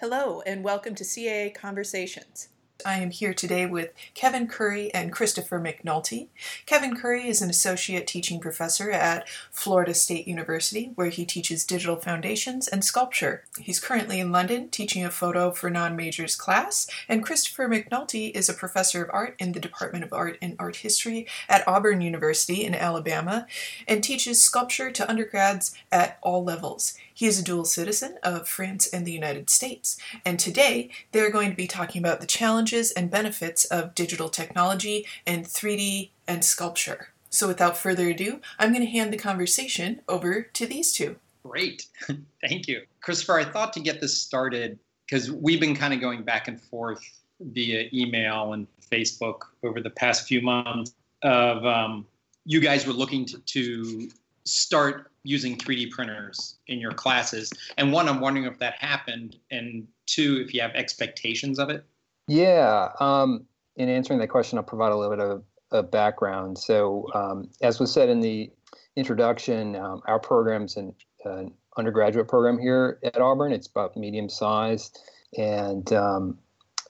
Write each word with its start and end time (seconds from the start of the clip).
Hello, 0.00 0.42
and 0.42 0.62
welcome 0.62 0.94
to 0.94 1.02
CAA 1.02 1.52
Conversations. 1.52 2.50
I 2.86 2.98
am 2.98 3.10
here 3.10 3.34
today 3.34 3.66
with 3.66 3.90
Kevin 4.14 4.46
Curry 4.46 4.94
and 4.94 5.10
Christopher 5.10 5.58
McNulty. 5.58 6.28
Kevin 6.64 6.94
Curry 6.94 7.26
is 7.26 7.42
an 7.42 7.50
associate 7.50 8.06
teaching 8.06 8.38
professor 8.38 8.92
at 8.92 9.28
Florida 9.50 9.92
State 9.94 10.28
University, 10.28 10.92
where 10.94 11.08
he 11.08 11.24
teaches 11.24 11.64
digital 11.64 11.96
foundations 11.96 12.68
and 12.68 12.84
sculpture. 12.84 13.42
He's 13.58 13.80
currently 13.80 14.20
in 14.20 14.30
London 14.30 14.68
teaching 14.68 15.04
a 15.04 15.10
photo 15.10 15.50
for 15.50 15.68
non 15.68 15.96
majors 15.96 16.36
class, 16.36 16.86
and 17.08 17.24
Christopher 17.24 17.68
McNulty 17.68 18.30
is 18.30 18.48
a 18.48 18.54
professor 18.54 19.02
of 19.02 19.10
art 19.12 19.34
in 19.40 19.50
the 19.50 19.58
Department 19.58 20.04
of 20.04 20.12
Art 20.12 20.38
and 20.40 20.54
Art 20.60 20.76
History 20.76 21.26
at 21.48 21.66
Auburn 21.66 22.00
University 22.00 22.64
in 22.64 22.76
Alabama 22.76 23.48
and 23.88 24.04
teaches 24.04 24.40
sculpture 24.40 24.92
to 24.92 25.10
undergrads 25.10 25.74
at 25.90 26.20
all 26.22 26.44
levels. 26.44 26.94
He 27.18 27.26
is 27.26 27.40
a 27.40 27.42
dual 27.42 27.64
citizen 27.64 28.16
of 28.22 28.46
France 28.46 28.86
and 28.86 29.04
the 29.04 29.10
United 29.10 29.50
States, 29.50 29.98
and 30.24 30.38
today 30.38 30.88
they're 31.10 31.32
going 31.32 31.50
to 31.50 31.56
be 31.56 31.66
talking 31.66 32.00
about 32.00 32.20
the 32.20 32.28
challenges 32.28 32.92
and 32.92 33.10
benefits 33.10 33.64
of 33.64 33.96
digital 33.96 34.28
technology 34.28 35.04
and 35.26 35.44
3D 35.44 36.10
and 36.28 36.44
sculpture. 36.44 37.08
So 37.28 37.48
without 37.48 37.76
further 37.76 38.08
ado, 38.08 38.40
I'm 38.56 38.72
going 38.72 38.86
to 38.86 38.92
hand 38.92 39.12
the 39.12 39.16
conversation 39.16 40.00
over 40.08 40.42
to 40.42 40.64
these 40.64 40.92
two. 40.92 41.16
Great. 41.42 41.86
Thank 42.40 42.68
you. 42.68 42.82
Christopher, 43.00 43.40
I 43.40 43.44
thought 43.46 43.72
to 43.72 43.80
get 43.80 44.00
this 44.00 44.16
started, 44.16 44.78
because 45.04 45.28
we've 45.28 45.58
been 45.58 45.74
kind 45.74 45.92
of 45.92 46.00
going 46.00 46.22
back 46.22 46.46
and 46.46 46.60
forth 46.60 47.02
via 47.40 47.88
email 47.92 48.52
and 48.52 48.68
Facebook 48.92 49.40
over 49.64 49.80
the 49.80 49.90
past 49.90 50.28
few 50.28 50.40
months 50.40 50.94
of 51.22 51.66
um, 51.66 52.06
you 52.44 52.60
guys 52.60 52.86
were 52.86 52.92
looking 52.92 53.24
to, 53.24 53.38
to 53.38 54.08
start 54.44 55.07
using 55.22 55.56
3D 55.56 55.90
printers 55.90 56.58
in 56.66 56.78
your 56.78 56.92
classes? 56.92 57.52
And 57.76 57.92
one, 57.92 58.08
I'm 58.08 58.20
wondering 58.20 58.46
if 58.46 58.58
that 58.58 58.74
happened, 58.74 59.36
and 59.50 59.86
two, 60.06 60.42
if 60.44 60.54
you 60.54 60.60
have 60.60 60.72
expectations 60.74 61.58
of 61.58 61.70
it. 61.70 61.84
Yeah. 62.26 62.90
Um, 63.00 63.46
in 63.76 63.88
answering 63.88 64.18
that 64.20 64.28
question, 64.28 64.58
I'll 64.58 64.64
provide 64.64 64.92
a 64.92 64.96
little 64.96 65.16
bit 65.16 65.24
of 65.24 65.44
a 65.70 65.82
background. 65.82 66.58
So, 66.58 67.06
um, 67.14 67.50
as 67.62 67.78
was 67.78 67.92
said 67.92 68.08
in 68.08 68.20
the 68.20 68.50
introduction, 68.96 69.76
um, 69.76 70.02
our 70.06 70.18
program's 70.18 70.76
an, 70.76 70.94
an, 71.24 71.52
undergraduate 71.76 72.26
program 72.26 72.58
here 72.58 72.98
at 73.04 73.20
Auburn. 73.20 73.52
It's 73.52 73.68
about 73.68 73.96
medium 73.96 74.28
sized, 74.28 74.98
and 75.36 75.92
um, 75.92 76.36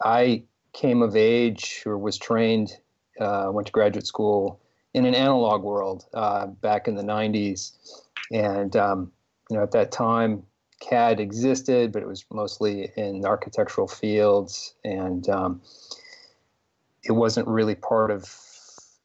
I 0.02 0.44
came 0.72 1.02
of 1.02 1.14
age 1.14 1.82
or 1.84 1.98
was 1.98 2.16
trained, 2.16 2.72
uh, 3.20 3.50
went 3.52 3.66
to 3.66 3.72
graduate 3.72 4.06
school 4.06 4.62
in 4.94 5.04
an 5.04 5.14
analog 5.14 5.62
world 5.62 6.06
uh, 6.14 6.46
back 6.46 6.88
in 6.88 6.94
the 6.94 7.02
90s. 7.02 7.72
And, 8.32 8.74
um, 8.76 9.12
you 9.50 9.56
know, 9.56 9.62
at 9.62 9.72
that 9.72 9.92
time, 9.92 10.42
CAD 10.80 11.20
existed, 11.20 11.92
but 11.92 12.02
it 12.02 12.08
was 12.08 12.24
mostly 12.30 12.90
in 12.96 13.24
architectural 13.24 13.88
fields. 13.88 14.74
And 14.84 15.28
um, 15.28 15.62
it 17.04 17.12
wasn't 17.12 17.48
really 17.48 17.74
part 17.74 18.10
of 18.10 18.22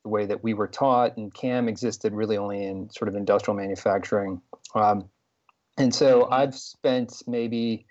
the 0.04 0.10
way 0.10 0.26
that 0.26 0.44
we 0.44 0.54
were 0.54 0.68
taught. 0.68 1.18
And 1.18 1.34
CAM 1.34 1.68
existed 1.68 2.14
really 2.14 2.38
only 2.38 2.64
in 2.64 2.90
sort 2.90 3.08
of 3.08 3.16
industrial 3.16 3.56
manufacturing. 3.56 4.42
Um, 4.76 5.10
and 5.78 5.94
so 5.94 6.24
mm-hmm. 6.24 6.34
I've 6.34 6.56
spent 6.56 7.24
maybe 7.26 7.86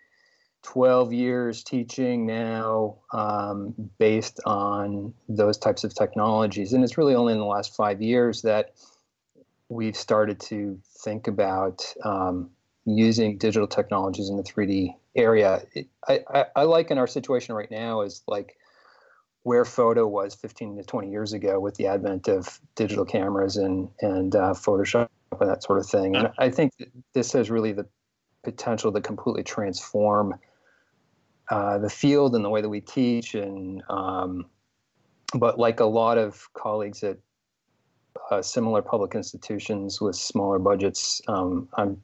12 0.62 1.12
years 1.12 1.64
teaching 1.64 2.26
now 2.26 2.98
um, 3.12 3.74
based 3.98 4.40
on 4.46 5.12
those 5.28 5.58
types 5.58 5.82
of 5.82 5.94
technologies. 5.94 6.72
And 6.72 6.84
it's 6.84 6.96
really 6.96 7.14
only 7.14 7.32
in 7.32 7.40
the 7.40 7.44
last 7.44 7.74
five 7.74 8.00
years 8.00 8.42
that 8.42 8.74
we've 9.72 9.96
started 9.96 10.38
to 10.38 10.78
think 11.02 11.26
about 11.26 11.82
um, 12.04 12.50
using 12.84 13.38
digital 13.38 13.66
technologies 13.66 14.28
in 14.28 14.36
the 14.36 14.42
3D 14.42 14.94
area. 15.16 15.62
It, 15.74 15.88
I, 16.06 16.20
I, 16.32 16.44
I 16.54 16.84
our 16.98 17.06
situation 17.06 17.54
right 17.54 17.70
now 17.70 18.02
as 18.02 18.22
like 18.26 18.56
where 19.44 19.64
photo 19.64 20.06
was 20.06 20.34
15 20.34 20.76
to 20.76 20.84
20 20.84 21.10
years 21.10 21.32
ago 21.32 21.58
with 21.58 21.74
the 21.76 21.86
advent 21.86 22.28
of 22.28 22.60
digital 22.76 23.04
cameras 23.04 23.56
and, 23.56 23.88
and 24.00 24.36
uh, 24.36 24.52
Photoshop 24.52 25.08
and 25.40 25.50
that 25.50 25.62
sort 25.62 25.78
of 25.78 25.86
thing. 25.86 26.14
And 26.16 26.28
I 26.38 26.50
think 26.50 26.72
this 27.14 27.32
has 27.32 27.50
really 27.50 27.72
the 27.72 27.86
potential 28.44 28.92
to 28.92 29.00
completely 29.00 29.42
transform 29.42 30.34
uh, 31.50 31.78
the 31.78 31.90
field 31.90 32.34
and 32.34 32.44
the 32.44 32.50
way 32.50 32.60
that 32.60 32.68
we 32.68 32.80
teach 32.80 33.34
and 33.34 33.82
um, 33.88 34.46
but 35.34 35.58
like 35.58 35.80
a 35.80 35.84
lot 35.84 36.18
of 36.18 36.48
colleagues 36.52 37.02
at 37.02 37.18
uh, 38.30 38.42
similar 38.42 38.82
public 38.82 39.14
institutions 39.14 40.00
with 40.00 40.16
smaller 40.16 40.58
budgets. 40.58 41.20
Um, 41.28 41.68
i'm 41.76 42.02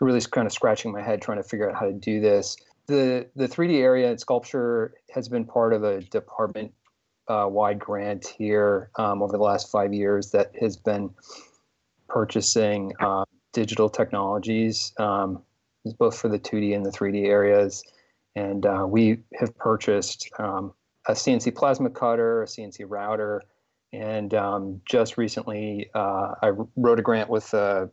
really 0.00 0.20
kind 0.20 0.46
of 0.46 0.52
scratching 0.52 0.92
my 0.92 1.00
head 1.00 1.22
trying 1.22 1.38
to 1.38 1.48
figure 1.48 1.70
out 1.70 1.76
how 1.76 1.86
to 1.86 1.92
do 1.92 2.20
this. 2.20 2.56
The 2.86 3.28
the 3.36 3.46
3d 3.46 3.80
area 3.80 4.10
and 4.10 4.18
sculpture 4.18 4.94
has 5.10 5.28
been 5.28 5.44
part 5.44 5.72
of 5.72 5.84
a 5.84 6.00
department 6.00 6.72
uh, 7.28 7.46
wide 7.48 7.78
grant 7.78 8.26
here 8.26 8.90
um, 8.96 9.22
over 9.22 9.36
the 9.36 9.42
last 9.42 9.70
five 9.70 9.94
years 9.94 10.32
that 10.32 10.52
has 10.60 10.76
been 10.76 11.10
purchasing 12.08 12.92
uh, 13.00 13.24
digital 13.52 13.88
technologies 13.88 14.92
um, 14.98 15.42
both 15.98 16.16
for 16.16 16.28
the 16.28 16.38
2d 16.38 16.74
and 16.74 16.84
the 16.84 16.90
3d 16.90 17.26
areas. 17.26 17.82
And 18.34 18.64
uh, 18.66 18.86
we 18.88 19.18
have 19.38 19.56
purchased 19.56 20.30
um, 20.38 20.72
a 21.06 21.12
CNC 21.12 21.54
plasma 21.54 21.90
cutter, 21.90 22.42
a 22.42 22.46
CNC 22.46 22.84
router, 22.88 23.42
and 23.92 24.32
um, 24.34 24.80
just 24.84 25.18
recently 25.18 25.90
uh, 25.94 26.34
I 26.42 26.52
wrote 26.76 26.98
a 26.98 27.02
grant 27.02 27.28
with 27.28 27.52
uh, 27.52 27.86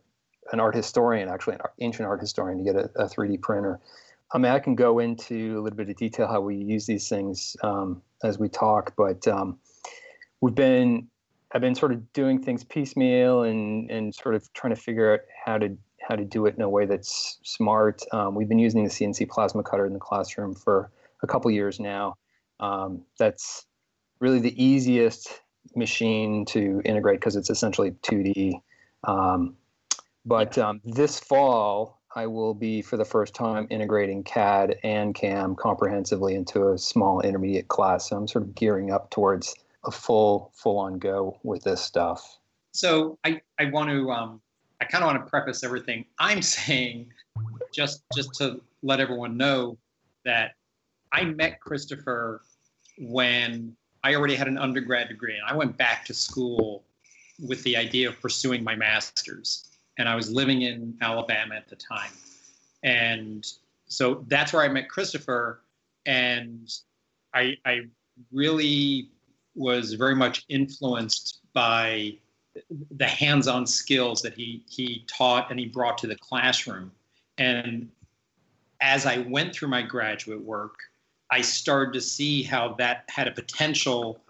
an 0.52 0.60
art 0.60 0.74
historian, 0.74 1.28
actually 1.28 1.54
an 1.54 1.60
ancient 1.80 2.08
art 2.08 2.20
historian, 2.20 2.58
to 2.58 2.64
get 2.64 2.76
a, 2.76 2.90
a, 2.96 3.08
3D 3.08 3.40
printer. 3.42 3.80
I 4.32 4.38
mean, 4.38 4.52
I 4.52 4.58
can 4.58 4.74
go 4.74 4.98
into 4.98 5.58
a 5.58 5.60
little 5.60 5.76
bit 5.76 5.90
of 5.90 5.96
detail 5.96 6.26
how 6.26 6.40
we 6.40 6.56
use 6.56 6.86
these 6.86 7.08
things 7.08 7.56
um, 7.62 8.02
as 8.22 8.38
we 8.38 8.48
talk, 8.48 8.94
but 8.96 9.26
um, 9.28 9.58
we've 10.40 10.54
been 10.54 11.08
I've 11.52 11.60
been 11.60 11.74
sort 11.74 11.90
of 11.92 12.12
doing 12.12 12.40
things 12.42 12.64
piecemeal 12.64 13.42
and 13.42 13.90
and 13.90 14.14
sort 14.14 14.34
of 14.34 14.52
trying 14.52 14.74
to 14.74 14.80
figure 14.80 15.12
out 15.12 15.20
how 15.44 15.58
to 15.58 15.76
how 16.00 16.16
to 16.16 16.24
do 16.24 16.46
it 16.46 16.54
in 16.54 16.62
a 16.62 16.68
way 16.68 16.86
that's 16.86 17.38
smart. 17.42 18.02
Um, 18.12 18.34
we've 18.34 18.48
been 18.48 18.58
using 18.58 18.84
the 18.84 18.90
CNC 18.90 19.28
plasma 19.28 19.62
cutter 19.62 19.84
in 19.84 19.92
the 19.92 19.98
classroom 19.98 20.54
for 20.54 20.90
a 21.22 21.26
couple 21.26 21.50
years 21.50 21.78
now. 21.78 22.14
Um, 22.60 23.02
that's 23.18 23.66
really 24.20 24.38
the 24.38 24.62
easiest 24.62 25.40
machine 25.76 26.44
to 26.46 26.82
integrate 26.84 27.20
because 27.20 27.36
it's 27.36 27.50
essentially 27.50 27.92
2D. 28.02 28.60
Um, 29.04 29.56
but 30.24 30.58
um, 30.58 30.80
this 30.84 31.18
fall, 31.18 32.00
I 32.14 32.26
will 32.26 32.54
be 32.54 32.82
for 32.82 32.96
the 32.96 33.04
first 33.04 33.34
time 33.34 33.66
integrating 33.70 34.24
CAD 34.24 34.76
and 34.82 35.14
CAM 35.14 35.54
comprehensively 35.54 36.34
into 36.34 36.68
a 36.68 36.78
small 36.78 37.20
intermediate 37.20 37.68
class. 37.68 38.08
So 38.08 38.16
I'm 38.16 38.28
sort 38.28 38.44
of 38.44 38.54
gearing 38.54 38.90
up 38.90 39.10
towards 39.10 39.54
a 39.84 39.90
full 39.90 40.52
full 40.54 40.78
on 40.78 40.98
go 40.98 41.38
with 41.42 41.62
this 41.62 41.80
stuff. 41.80 42.38
So 42.72 43.18
I, 43.24 43.40
I 43.58 43.66
want 43.66 43.90
to 43.90 44.10
um, 44.10 44.40
I 44.80 44.84
kind 44.84 45.04
of 45.04 45.08
want 45.08 45.24
to 45.24 45.30
preface 45.30 45.64
everything 45.64 46.04
I'm 46.18 46.42
saying 46.58 47.12
just 47.72 48.02
just 48.14 48.34
to 48.34 48.60
let 48.82 49.00
everyone 49.00 49.36
know 49.36 49.78
that 50.24 50.52
I 51.12 51.24
met 51.24 51.60
Christopher 51.60 52.42
when 52.98 53.76
I 54.02 54.14
already 54.14 54.34
had 54.34 54.48
an 54.48 54.58
undergrad 54.58 55.08
degree 55.08 55.36
and 55.36 55.44
I 55.46 55.54
went 55.54 55.76
back 55.76 56.04
to 56.06 56.14
school 56.14 56.84
with 57.38 57.62
the 57.64 57.76
idea 57.76 58.08
of 58.08 58.20
pursuing 58.20 58.64
my 58.64 58.74
master's 58.74 59.70
and 59.98 60.08
I 60.08 60.14
was 60.14 60.32
living 60.32 60.62
in 60.62 60.96
Alabama 61.02 61.54
at 61.54 61.68
the 61.68 61.76
time. 61.76 62.12
And 62.82 63.46
so 63.86 64.24
that's 64.28 64.52
where 64.52 64.62
I 64.62 64.68
met 64.68 64.88
Christopher 64.88 65.62
and 66.06 66.72
I 67.34 67.56
I 67.64 67.82
really 68.32 69.10
was 69.54 69.94
very 69.94 70.14
much 70.14 70.44
influenced 70.48 71.40
by 71.52 72.16
the 72.96 73.06
hands-on 73.06 73.66
skills 73.66 74.22
that 74.22 74.34
he 74.34 74.64
he 74.68 75.04
taught 75.06 75.50
and 75.50 75.60
he 75.60 75.66
brought 75.66 75.98
to 75.98 76.06
the 76.06 76.16
classroom. 76.16 76.90
And 77.38 77.90
as 78.80 79.06
I 79.06 79.18
went 79.18 79.54
through 79.54 79.68
my 79.68 79.82
graduate 79.82 80.40
work, 80.40 80.78
I 81.30 81.40
started 81.40 81.92
to 81.94 82.00
see 82.00 82.42
how 82.42 82.74
that 82.74 83.04
had 83.08 83.28
a 83.28 83.32
potential 83.32 84.20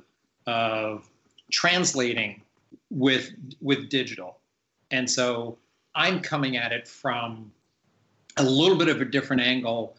of 0.46 1.08
translating 1.50 2.42
with 2.90 3.30
with 3.60 3.88
digital. 3.88 4.38
And 4.90 5.08
so 5.10 5.58
I'm 5.94 6.20
coming 6.20 6.56
at 6.56 6.72
it 6.72 6.86
from 6.86 7.52
a 8.36 8.44
little 8.44 8.76
bit 8.76 8.88
of 8.88 9.00
a 9.00 9.04
different 9.04 9.42
angle 9.42 9.96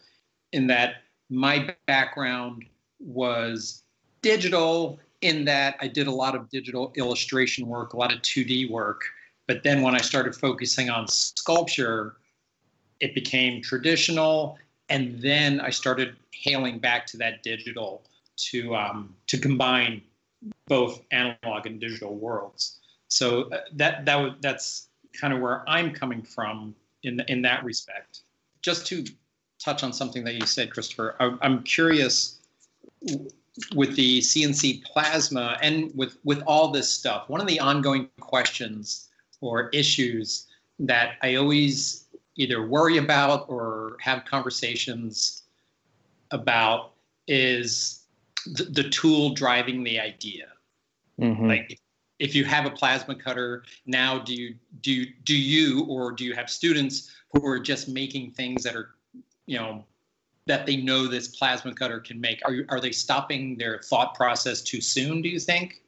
in 0.52 0.66
that 0.68 1.02
my 1.30 1.74
background 1.86 2.64
was 2.98 3.82
digital 4.20 4.98
in 5.22 5.44
that 5.44 5.76
I 5.80 5.88
did 5.88 6.06
a 6.06 6.10
lot 6.10 6.34
of 6.34 6.48
digital 6.50 6.92
illustration 6.96 7.66
work, 7.66 7.94
a 7.94 7.96
lot 7.96 8.12
of 8.12 8.20
2D 8.22 8.70
work. 8.70 9.02
But 9.46 9.62
then 9.62 9.82
when 9.82 9.94
I 9.94 10.00
started 10.00 10.34
focusing 10.34 10.90
on 10.90 11.08
sculpture, 11.08 12.16
it 13.00 13.14
became 13.14 13.62
traditional. 13.62 14.58
And 14.92 15.22
then 15.22 15.58
I 15.58 15.70
started 15.70 16.16
hailing 16.32 16.78
back 16.78 17.06
to 17.06 17.16
that 17.16 17.42
digital 17.42 18.02
to, 18.50 18.76
um, 18.76 19.16
to 19.28 19.38
combine 19.38 20.02
both 20.66 21.02
analog 21.10 21.66
and 21.66 21.80
digital 21.80 22.14
worlds. 22.14 22.78
So 23.08 23.44
uh, 23.44 23.60
that, 23.72 24.04
that 24.04 24.42
that's 24.42 24.88
kind 25.18 25.32
of 25.32 25.40
where 25.40 25.64
I'm 25.66 25.92
coming 25.92 26.22
from 26.22 26.74
in, 27.04 27.20
in 27.28 27.40
that 27.42 27.64
respect. 27.64 28.20
Just 28.60 28.86
to 28.88 29.02
touch 29.58 29.82
on 29.82 29.94
something 29.94 30.24
that 30.24 30.34
you 30.34 30.44
said, 30.44 30.70
Christopher. 30.70 31.16
I, 31.20 31.36
I'm 31.40 31.62
curious 31.62 32.38
with 33.74 33.96
the 33.96 34.20
CNC 34.20 34.84
plasma 34.84 35.58
and 35.62 35.90
with 35.94 36.18
with 36.24 36.42
all 36.46 36.68
this 36.68 36.90
stuff. 36.90 37.28
One 37.28 37.40
of 37.40 37.46
the 37.46 37.60
ongoing 37.60 38.08
questions 38.20 39.08
or 39.40 39.68
issues 39.70 40.46
that 40.78 41.16
I 41.22 41.36
always 41.36 42.06
either 42.36 42.66
worry 42.66 42.98
about 42.98 43.46
or 43.48 43.96
have 44.00 44.24
conversations 44.24 45.42
about 46.30 46.92
is 47.28 48.06
the, 48.46 48.64
the 48.64 48.88
tool 48.88 49.34
driving 49.34 49.84
the 49.84 50.00
idea. 50.00 50.46
Mm-hmm. 51.20 51.46
Like 51.46 51.78
if 52.18 52.34
you 52.34 52.44
have 52.44 52.66
a 52.66 52.70
plasma 52.70 53.14
cutter 53.14 53.64
now, 53.86 54.18
do 54.18 54.34
you 54.34 54.54
do 54.80 55.06
do 55.24 55.36
you 55.36 55.84
or 55.88 56.12
do 56.12 56.24
you 56.24 56.34
have 56.34 56.48
students 56.48 57.10
who 57.32 57.44
are 57.46 57.58
just 57.58 57.88
making 57.88 58.30
things 58.30 58.62
that 58.64 58.74
are, 58.76 58.90
you 59.46 59.58
know, 59.58 59.84
that 60.46 60.66
they 60.66 60.76
know 60.76 61.06
this 61.06 61.28
plasma 61.28 61.74
cutter 61.74 62.00
can 62.00 62.20
make? 62.20 62.40
Are 62.44 62.64
are 62.68 62.80
they 62.80 62.92
stopping 62.92 63.56
their 63.56 63.80
thought 63.80 64.14
process 64.14 64.62
too 64.62 64.80
soon? 64.80 65.22
Do 65.22 65.28
you 65.28 65.38
think? 65.38 65.82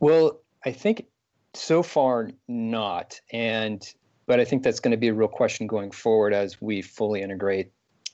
Well, 0.00 0.40
I 0.64 0.72
think 0.72 1.06
so 1.54 1.82
far 1.82 2.30
not, 2.48 3.20
and 3.32 3.82
but 4.26 4.40
I 4.40 4.44
think 4.44 4.62
that's 4.62 4.80
going 4.80 4.92
to 4.92 4.96
be 4.96 5.08
a 5.08 5.14
real 5.14 5.28
question 5.28 5.66
going 5.66 5.90
forward 5.90 6.32
as 6.32 6.60
we 6.60 6.82
fully 6.82 7.22
integrate 7.22 7.72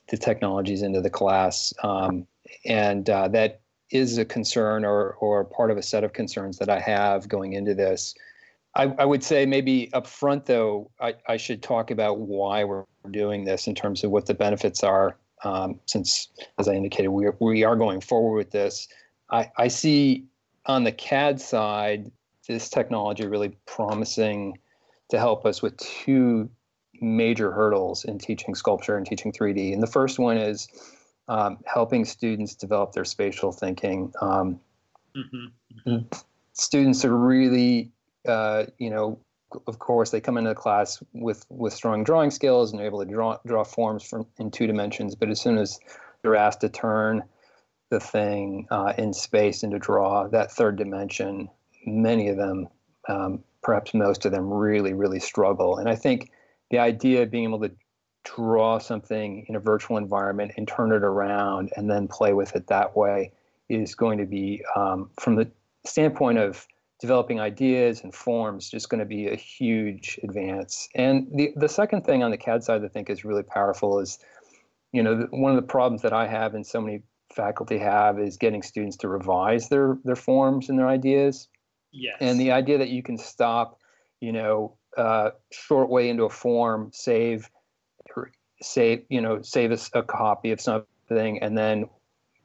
the 0.08 0.16
technologies 0.16 0.82
into 0.82 1.00
the 1.00 1.10
class, 1.10 1.72
um, 1.82 2.26
and 2.64 3.08
uh, 3.08 3.28
that 3.28 3.60
is 3.90 4.18
a 4.18 4.24
concern 4.24 4.84
or 4.84 5.14
or 5.14 5.44
part 5.44 5.70
of 5.70 5.76
a 5.76 5.82
set 5.82 6.04
of 6.04 6.12
concerns 6.12 6.58
that 6.58 6.68
I 6.68 6.80
have 6.80 7.28
going 7.28 7.52
into 7.52 7.74
this. 7.74 8.14
I, 8.74 8.94
I 8.98 9.04
would 9.04 9.24
say 9.24 9.46
maybe 9.46 9.92
up 9.92 10.06
front 10.06 10.46
though, 10.46 10.90
I, 11.00 11.14
I 11.28 11.36
should 11.36 11.62
talk 11.62 11.90
about 11.90 12.18
why 12.18 12.64
we're 12.64 12.84
doing 13.10 13.44
this 13.44 13.66
in 13.66 13.74
terms 13.74 14.04
of 14.04 14.10
what 14.10 14.26
the 14.26 14.34
benefits 14.34 14.84
are. 14.84 15.16
Um, 15.42 15.80
since, 15.86 16.28
as 16.58 16.68
I 16.68 16.74
indicated, 16.74 17.08
we 17.08 17.26
are, 17.26 17.36
we 17.40 17.64
are 17.64 17.74
going 17.74 18.00
forward 18.00 18.36
with 18.36 18.50
this. 18.50 18.86
I, 19.30 19.50
I 19.56 19.68
see 19.68 20.26
on 20.66 20.84
the 20.84 20.92
CAD 20.92 21.40
side 21.40 22.10
this 22.46 22.68
technology 22.68 23.26
really 23.26 23.56
promising 23.66 24.58
to 25.10 25.18
help 25.18 25.44
us 25.44 25.62
with 25.62 25.76
two 25.76 26.48
major 27.00 27.50
hurdles 27.50 28.04
in 28.04 28.18
teaching 28.18 28.54
sculpture 28.54 28.96
and 28.96 29.06
teaching 29.06 29.32
3D. 29.32 29.72
And 29.72 29.82
the 29.82 29.86
first 29.86 30.18
one 30.18 30.36
is 30.36 30.68
um, 31.28 31.58
helping 31.66 32.04
students 32.04 32.54
develop 32.54 32.92
their 32.92 33.04
spatial 33.04 33.52
thinking. 33.52 34.12
Um, 34.20 34.60
mm-hmm. 35.16 35.98
Students 36.52 37.04
are 37.04 37.16
really, 37.16 37.92
uh, 38.26 38.64
you 38.78 38.90
know, 38.90 39.18
of 39.66 39.78
course, 39.78 40.10
they 40.10 40.20
come 40.20 40.36
into 40.36 40.50
the 40.50 40.54
class 40.54 41.02
with 41.12 41.44
with 41.48 41.72
strong 41.72 42.04
drawing 42.04 42.30
skills 42.30 42.70
and 42.70 42.78
they're 42.78 42.86
able 42.86 43.04
to 43.04 43.10
draw 43.10 43.36
draw 43.46 43.64
forms 43.64 44.04
from 44.04 44.26
in 44.38 44.50
two 44.50 44.66
dimensions. 44.66 45.14
But 45.14 45.30
as 45.30 45.40
soon 45.40 45.58
as 45.58 45.80
they're 46.22 46.36
asked 46.36 46.60
to 46.60 46.68
turn 46.68 47.22
the 47.90 48.00
thing 48.00 48.68
uh, 48.70 48.92
in 48.96 49.12
space 49.12 49.62
and 49.62 49.72
to 49.72 49.78
draw 49.78 50.28
that 50.28 50.52
third 50.52 50.76
dimension, 50.76 51.48
many 51.84 52.28
of 52.28 52.36
them, 52.36 52.68
um, 53.08 53.42
perhaps 53.62 53.94
most 53.94 54.24
of 54.24 54.32
them, 54.32 54.52
really, 54.52 54.94
really 54.94 55.20
struggle. 55.20 55.78
And 55.78 55.88
I 55.88 55.96
think 55.96 56.30
the 56.70 56.78
idea 56.78 57.22
of 57.22 57.30
being 57.30 57.44
able 57.44 57.60
to 57.60 57.70
draw 58.24 58.78
something 58.78 59.44
in 59.48 59.56
a 59.56 59.60
virtual 59.60 59.96
environment 59.96 60.52
and 60.56 60.68
turn 60.68 60.92
it 60.92 61.02
around 61.02 61.70
and 61.76 61.90
then 61.90 62.08
play 62.08 62.32
with 62.32 62.54
it 62.54 62.66
that 62.68 62.96
way 62.96 63.32
is 63.68 63.94
going 63.94 64.18
to 64.18 64.26
be, 64.26 64.62
um, 64.76 65.10
from 65.18 65.36
the 65.36 65.50
standpoint 65.86 66.38
of 66.38 66.66
developing 67.00 67.40
ideas 67.40 68.02
and 68.02 68.14
forms, 68.14 68.68
just 68.68 68.90
going 68.90 68.98
to 68.98 69.06
be 69.06 69.28
a 69.28 69.36
huge 69.36 70.20
advance. 70.22 70.88
And 70.94 71.28
the, 71.34 71.52
the 71.56 71.68
second 71.68 72.04
thing 72.04 72.22
on 72.22 72.30
the 72.30 72.36
CAD 72.36 72.62
side 72.62 72.82
that 72.82 72.86
I 72.86 72.88
think 72.88 73.08
is 73.08 73.24
really 73.24 73.42
powerful 73.42 73.98
is, 74.00 74.18
you 74.92 75.02
know, 75.02 75.26
one 75.30 75.52
of 75.52 75.56
the 75.56 75.66
problems 75.66 76.02
that 76.02 76.12
I 76.12 76.26
have 76.26 76.54
and 76.54 76.66
so 76.66 76.80
many 76.80 77.02
faculty 77.32 77.78
have 77.78 78.18
is 78.18 78.36
getting 78.36 78.62
students 78.62 78.96
to 78.98 79.08
revise 79.08 79.68
their, 79.68 79.98
their 80.04 80.16
forms 80.16 80.68
and 80.68 80.78
their 80.78 80.88
ideas. 80.88 81.48
Yes. 81.92 82.16
And 82.20 82.38
the 82.38 82.52
idea 82.52 82.78
that 82.78 82.88
you 82.88 83.02
can 83.02 83.18
stop, 83.18 83.80
you 84.20 84.32
know, 84.32 84.76
uh, 84.96 85.30
short 85.50 85.88
way 85.88 86.08
into 86.08 86.24
a 86.24 86.30
form, 86.30 86.90
save, 86.92 87.50
save 88.62 89.04
you 89.08 89.20
know 89.20 89.40
save 89.42 89.72
a, 89.72 89.78
a 89.98 90.02
copy 90.02 90.52
of 90.52 90.60
something 90.60 91.42
and 91.42 91.56
then 91.56 91.88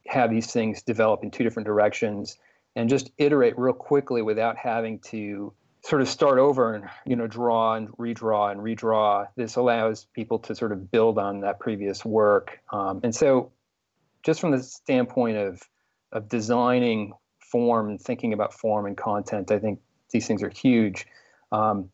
have 0.07 0.29
these 0.29 0.51
things 0.51 0.81
develop 0.81 1.23
in 1.23 1.31
two 1.31 1.43
different 1.43 1.65
directions 1.65 2.37
and 2.75 2.89
just 2.89 3.11
iterate 3.17 3.57
real 3.57 3.73
quickly 3.73 4.21
without 4.21 4.55
having 4.57 4.99
to 4.99 5.53
sort 5.83 6.01
of 6.01 6.07
start 6.07 6.39
over 6.39 6.73
and 6.73 6.85
you 7.05 7.15
know 7.15 7.27
draw 7.27 7.75
and 7.75 7.89
redraw 7.97 8.51
and 8.51 8.61
redraw 8.61 9.27
this 9.35 9.55
allows 9.55 10.07
people 10.13 10.39
to 10.39 10.55
sort 10.55 10.71
of 10.71 10.89
build 10.91 11.17
on 11.17 11.41
that 11.41 11.59
previous 11.59 12.05
work 12.05 12.59
um, 12.71 12.99
and 13.03 13.13
so 13.13 13.51
just 14.23 14.39
from 14.39 14.51
the 14.51 14.61
standpoint 14.63 15.37
of 15.37 15.61
of 16.11 16.29
designing 16.29 17.13
form 17.51 17.89
and 17.89 18.01
thinking 18.01 18.33
about 18.33 18.53
form 18.53 18.85
and 18.85 18.97
content 18.97 19.51
i 19.51 19.59
think 19.59 19.79
these 20.11 20.27
things 20.27 20.41
are 20.43 20.49
huge 20.49 21.05
um, 21.51 21.89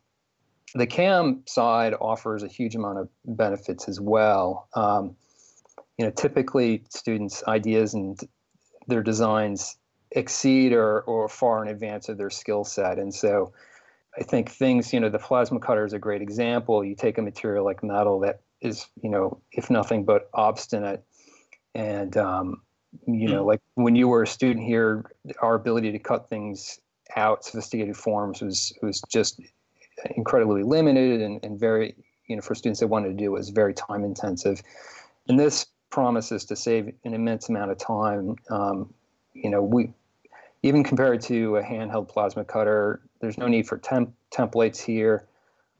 the 0.73 0.87
CAM 0.87 1.43
side 1.47 1.93
offers 1.99 2.43
a 2.43 2.47
huge 2.47 2.75
amount 2.75 2.99
of 2.99 3.09
benefits 3.25 3.87
as 3.87 3.99
well. 3.99 4.67
Um, 4.73 5.15
you 5.97 6.05
know, 6.05 6.11
typically 6.11 6.83
students' 6.89 7.43
ideas 7.47 7.93
and 7.93 8.19
their 8.87 9.03
designs 9.03 9.77
exceed 10.11 10.73
or, 10.73 11.01
or 11.01 11.27
far 11.29 11.63
in 11.63 11.69
advance 11.69 12.09
of 12.09 12.17
their 12.17 12.29
skill 12.29 12.63
set. 12.63 12.99
And 12.99 13.13
so 13.13 13.53
I 14.17 14.23
think 14.23 14.49
things, 14.49 14.93
you 14.93 14.99
know, 14.99 15.09
the 15.09 15.19
plasma 15.19 15.59
cutter 15.59 15.85
is 15.85 15.93
a 15.93 15.99
great 15.99 16.21
example. 16.21 16.83
You 16.83 16.95
take 16.95 17.17
a 17.17 17.21
material 17.21 17.65
like 17.65 17.83
metal 17.83 18.19
that 18.21 18.41
is, 18.61 18.87
you 19.01 19.09
know, 19.09 19.41
if 19.51 19.69
nothing 19.69 20.05
but 20.05 20.29
obstinate. 20.33 21.03
And, 21.75 22.15
um, 22.17 22.61
you 23.07 23.27
know, 23.27 23.45
like 23.45 23.61
when 23.75 23.95
you 23.95 24.07
were 24.07 24.23
a 24.23 24.27
student 24.27 24.65
here, 24.65 25.05
our 25.41 25.55
ability 25.55 25.91
to 25.91 25.99
cut 25.99 26.29
things 26.29 26.79
out, 27.15 27.43
sophisticated 27.43 27.95
forms 27.95 28.41
was 28.41 28.73
was 28.81 29.01
just 29.09 29.39
incredibly 30.15 30.63
limited 30.63 31.21
and, 31.21 31.43
and 31.43 31.59
very, 31.59 31.95
you 32.27 32.35
know, 32.35 32.41
for 32.41 32.55
students 32.55 32.79
that 32.79 32.87
wanted 32.87 33.09
to 33.09 33.13
do 33.13 33.25
it 33.25 33.37
was 33.37 33.49
very 33.49 33.73
time 33.73 34.03
intensive. 34.03 34.61
And 35.27 35.39
this 35.39 35.67
promises 35.89 36.45
to 36.45 36.55
save 36.55 36.93
an 37.03 37.13
immense 37.13 37.49
amount 37.49 37.71
of 37.71 37.77
time. 37.77 38.35
Um, 38.49 38.93
you 39.33 39.49
know, 39.49 39.61
we 39.61 39.93
even 40.63 40.83
compared 40.83 41.21
to 41.21 41.57
a 41.57 41.63
handheld 41.63 42.07
plasma 42.07 42.45
cutter, 42.45 43.01
there's 43.19 43.37
no 43.37 43.47
need 43.47 43.67
for 43.67 43.77
temp- 43.77 44.13
templates 44.31 44.79
here. 44.81 45.27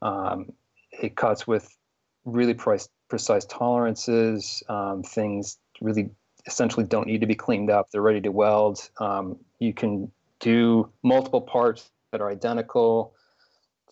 Um, 0.00 0.52
it 0.90 1.16
cuts 1.16 1.46
with 1.46 1.76
really 2.24 2.54
price, 2.54 2.88
precise 3.08 3.44
tolerances. 3.44 4.62
Um, 4.68 5.02
things 5.02 5.58
really 5.80 6.10
essentially 6.46 6.84
don't 6.84 7.06
need 7.06 7.20
to 7.20 7.26
be 7.26 7.34
cleaned 7.34 7.70
up. 7.70 7.90
They're 7.90 8.02
ready 8.02 8.20
to 8.22 8.32
weld. 8.32 8.88
Um, 8.98 9.38
you 9.58 9.72
can 9.72 10.10
do 10.40 10.90
multiple 11.02 11.40
parts 11.40 11.90
that 12.10 12.20
are 12.20 12.30
identical 12.30 13.14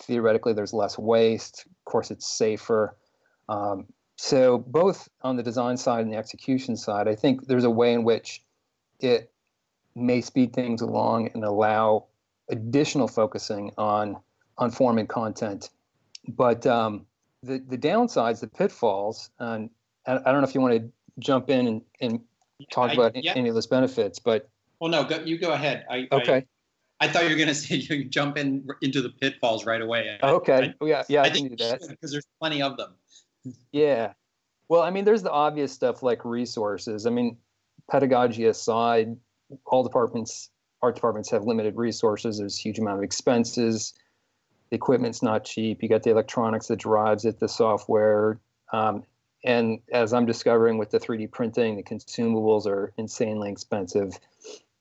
theoretically 0.03 0.53
there's 0.53 0.73
less 0.73 0.99
waste. 0.99 1.67
Of 1.67 1.85
course, 1.85 2.11
it's 2.11 2.27
safer. 2.27 2.97
Um, 3.49 3.87
so 4.17 4.59
both 4.59 5.09
on 5.23 5.37
the 5.37 5.43
design 5.43 5.77
side 5.77 6.05
and 6.05 6.13
the 6.13 6.17
execution 6.17 6.77
side, 6.77 7.09
I 7.09 7.15
think 7.15 7.47
there's 7.47 7.65
a 7.65 7.71
way 7.71 7.93
in 7.93 8.05
which 8.05 8.43
it 8.99 9.33
may 9.95 10.21
speed 10.21 10.53
things 10.53 10.83
along 10.83 11.31
and 11.35 11.45
allow 11.45 12.07
additional 12.49 13.09
focusing 13.09 13.73
on 13.79 14.17
on 14.59 14.71
form 14.71 14.99
and 14.99 15.09
content. 15.09 15.71
But 16.29 16.67
um, 16.67 17.07
the 17.43 17.63
the 17.67 17.79
downsides, 17.79 18.41
the 18.41 18.47
pitfalls, 18.47 19.31
and 19.39 19.71
I, 20.07 20.15
don't 20.15 20.43
know 20.43 20.49
if 20.49 20.55
you 20.55 20.61
want 20.61 20.75
to 20.75 20.93
jump 21.19 21.49
in 21.49 21.67
and, 21.67 21.83
and 22.01 22.21
talk 22.71 22.91
I, 22.91 22.95
about 22.95 23.13
yeah. 23.25 23.33
any 23.37 23.49
of 23.49 23.55
those 23.55 23.67
benefits, 23.67 24.19
but 24.19 24.49
well, 24.81 24.91
no, 24.91 25.05
go, 25.05 25.19
you 25.21 25.39
go 25.39 25.53
ahead. 25.53 25.85
I, 25.91 26.09
okay. 26.11 26.47
I 27.01 27.09
thought 27.09 27.25
you 27.25 27.31
were 27.31 27.37
going 27.37 27.49
to 27.49 27.55
say 27.55 27.77
you 27.77 28.05
jump 28.05 28.37
in 28.37 28.67
into 28.83 29.03
the 29.03 29.11
pitfalls 29.11 29.67
right 29.67 29.81
away. 29.81 30.19
Okay. 30.23 30.55
I, 30.55 30.75
oh, 30.81 30.87
yeah, 30.87 31.03
yeah, 31.09 31.23
I, 31.23 31.27
I 31.27 31.31
can 31.31 31.49
do 31.49 31.57
that 31.57 31.81
because 31.89 32.11
there's 32.11 32.27
plenty 32.41 32.63
of 32.63 32.77
them. 32.77 32.95
Yeah. 33.73 34.13
Well, 34.69 34.83
I 34.83 34.91
mean, 34.91 35.05
there's 35.05 35.23
the 35.23 35.31
obvious 35.31 35.73
stuff 35.73 36.03
like 36.03 36.25
resources. 36.25 37.07
I 37.07 37.11
mean, 37.11 37.37
pedagogy 37.91 38.47
aside, 38.47 39.17
all 39.67 39.83
departments, 39.83 40.51
art 40.83 40.95
departments 40.95 41.31
have 41.31 41.45
limited 41.45 41.77
resources. 41.77 42.39
There's 42.39 42.59
a 42.59 42.61
huge 42.61 42.79
amount 42.79 42.99
of 42.99 43.03
expenses. 43.03 43.95
The 44.71 44.77
equipment's 44.77 45.23
not 45.23 45.45
cheap. 45.45 45.83
You 45.83 45.89
got 45.89 46.05
the 46.05 46.11
electronics 46.11 46.69
that 46.69 46.77
drives 46.77 47.25
it, 47.25 47.41
the 47.41 47.49
software. 47.49 48.39
Um, 48.73 49.03
and 49.45 49.81
as 49.93 50.13
I'm 50.13 50.27
discovering 50.27 50.79
with 50.79 50.91
the 50.91 51.01
3D 51.01 51.31
printing, 51.31 51.77
the 51.77 51.83
consumables 51.83 52.67
are 52.67 52.93
insanely 52.97 53.51
expensive 53.51 54.19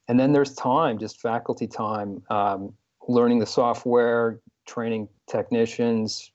and 0.09 0.19
then 0.19 0.33
there's 0.33 0.55
time, 0.55 0.97
just 0.97 1.21
faculty 1.21 1.67
time, 1.67 2.23
um, 2.31 2.73
learning 3.07 3.37
the 3.37 3.45
software, 3.45 4.39
training 4.65 5.07
technicians, 5.27 6.31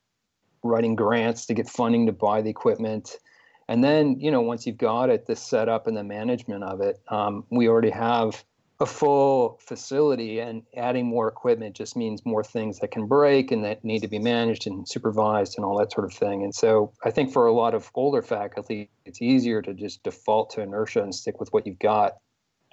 writing 0.62 0.94
grants 0.94 1.44
to 1.46 1.54
get 1.54 1.68
funding 1.68 2.06
to 2.06 2.12
buy 2.12 2.40
the 2.40 2.48
equipment. 2.48 3.18
And 3.66 3.82
then, 3.82 4.20
you 4.20 4.30
know, 4.30 4.42
once 4.42 4.64
you've 4.64 4.78
got 4.78 5.10
it, 5.10 5.26
the 5.26 5.34
setup 5.34 5.88
and 5.88 5.96
the 5.96 6.04
management 6.04 6.62
of 6.62 6.80
it, 6.80 7.00
um, 7.08 7.44
we 7.50 7.68
already 7.68 7.90
have 7.90 8.44
a 8.80 8.86
full 8.86 9.60
facility 9.62 10.40
and 10.40 10.62
adding 10.76 11.06
more 11.06 11.28
equipment 11.28 11.76
just 11.76 11.96
means 11.96 12.26
more 12.26 12.42
things 12.42 12.80
that 12.80 12.90
can 12.90 13.06
break 13.06 13.52
and 13.52 13.64
that 13.64 13.84
need 13.84 14.00
to 14.00 14.08
be 14.08 14.18
managed 14.18 14.66
and 14.66 14.88
supervised 14.88 15.54
and 15.56 15.64
all 15.64 15.78
that 15.78 15.92
sort 15.92 16.04
of 16.04 16.12
thing. 16.12 16.42
And 16.42 16.52
so 16.52 16.92
I 17.04 17.12
think 17.12 17.32
for 17.32 17.46
a 17.46 17.52
lot 17.52 17.74
of 17.74 17.88
older 17.94 18.20
faculty, 18.20 18.90
it's 19.04 19.22
easier 19.22 19.62
to 19.62 19.74
just 19.74 20.02
default 20.02 20.50
to 20.50 20.60
inertia 20.60 21.02
and 21.02 21.14
stick 21.14 21.38
with 21.38 21.52
what 21.52 21.66
you've 21.66 21.78
got. 21.78 22.16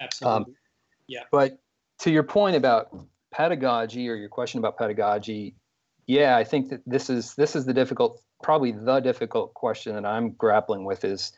Absolutely. 0.00 0.36
Um, 0.36 0.56
yeah. 1.06 1.22
But 1.30 1.60
to 2.00 2.10
your 2.10 2.24
point 2.24 2.56
about 2.56 2.88
pedagogy 3.30 4.08
or 4.08 4.16
your 4.16 4.28
question 4.28 4.58
about 4.58 4.76
pedagogy, 4.76 5.54
yeah, 6.08 6.36
I 6.36 6.42
think 6.42 6.70
that 6.70 6.82
this 6.84 7.10
is 7.10 7.34
this 7.36 7.54
is 7.54 7.64
the 7.64 7.72
difficult, 7.72 8.20
probably 8.42 8.72
the 8.72 8.98
difficult 8.98 9.54
question 9.54 9.94
that 9.94 10.04
I'm 10.04 10.32
grappling 10.32 10.84
with 10.84 11.04
is, 11.04 11.30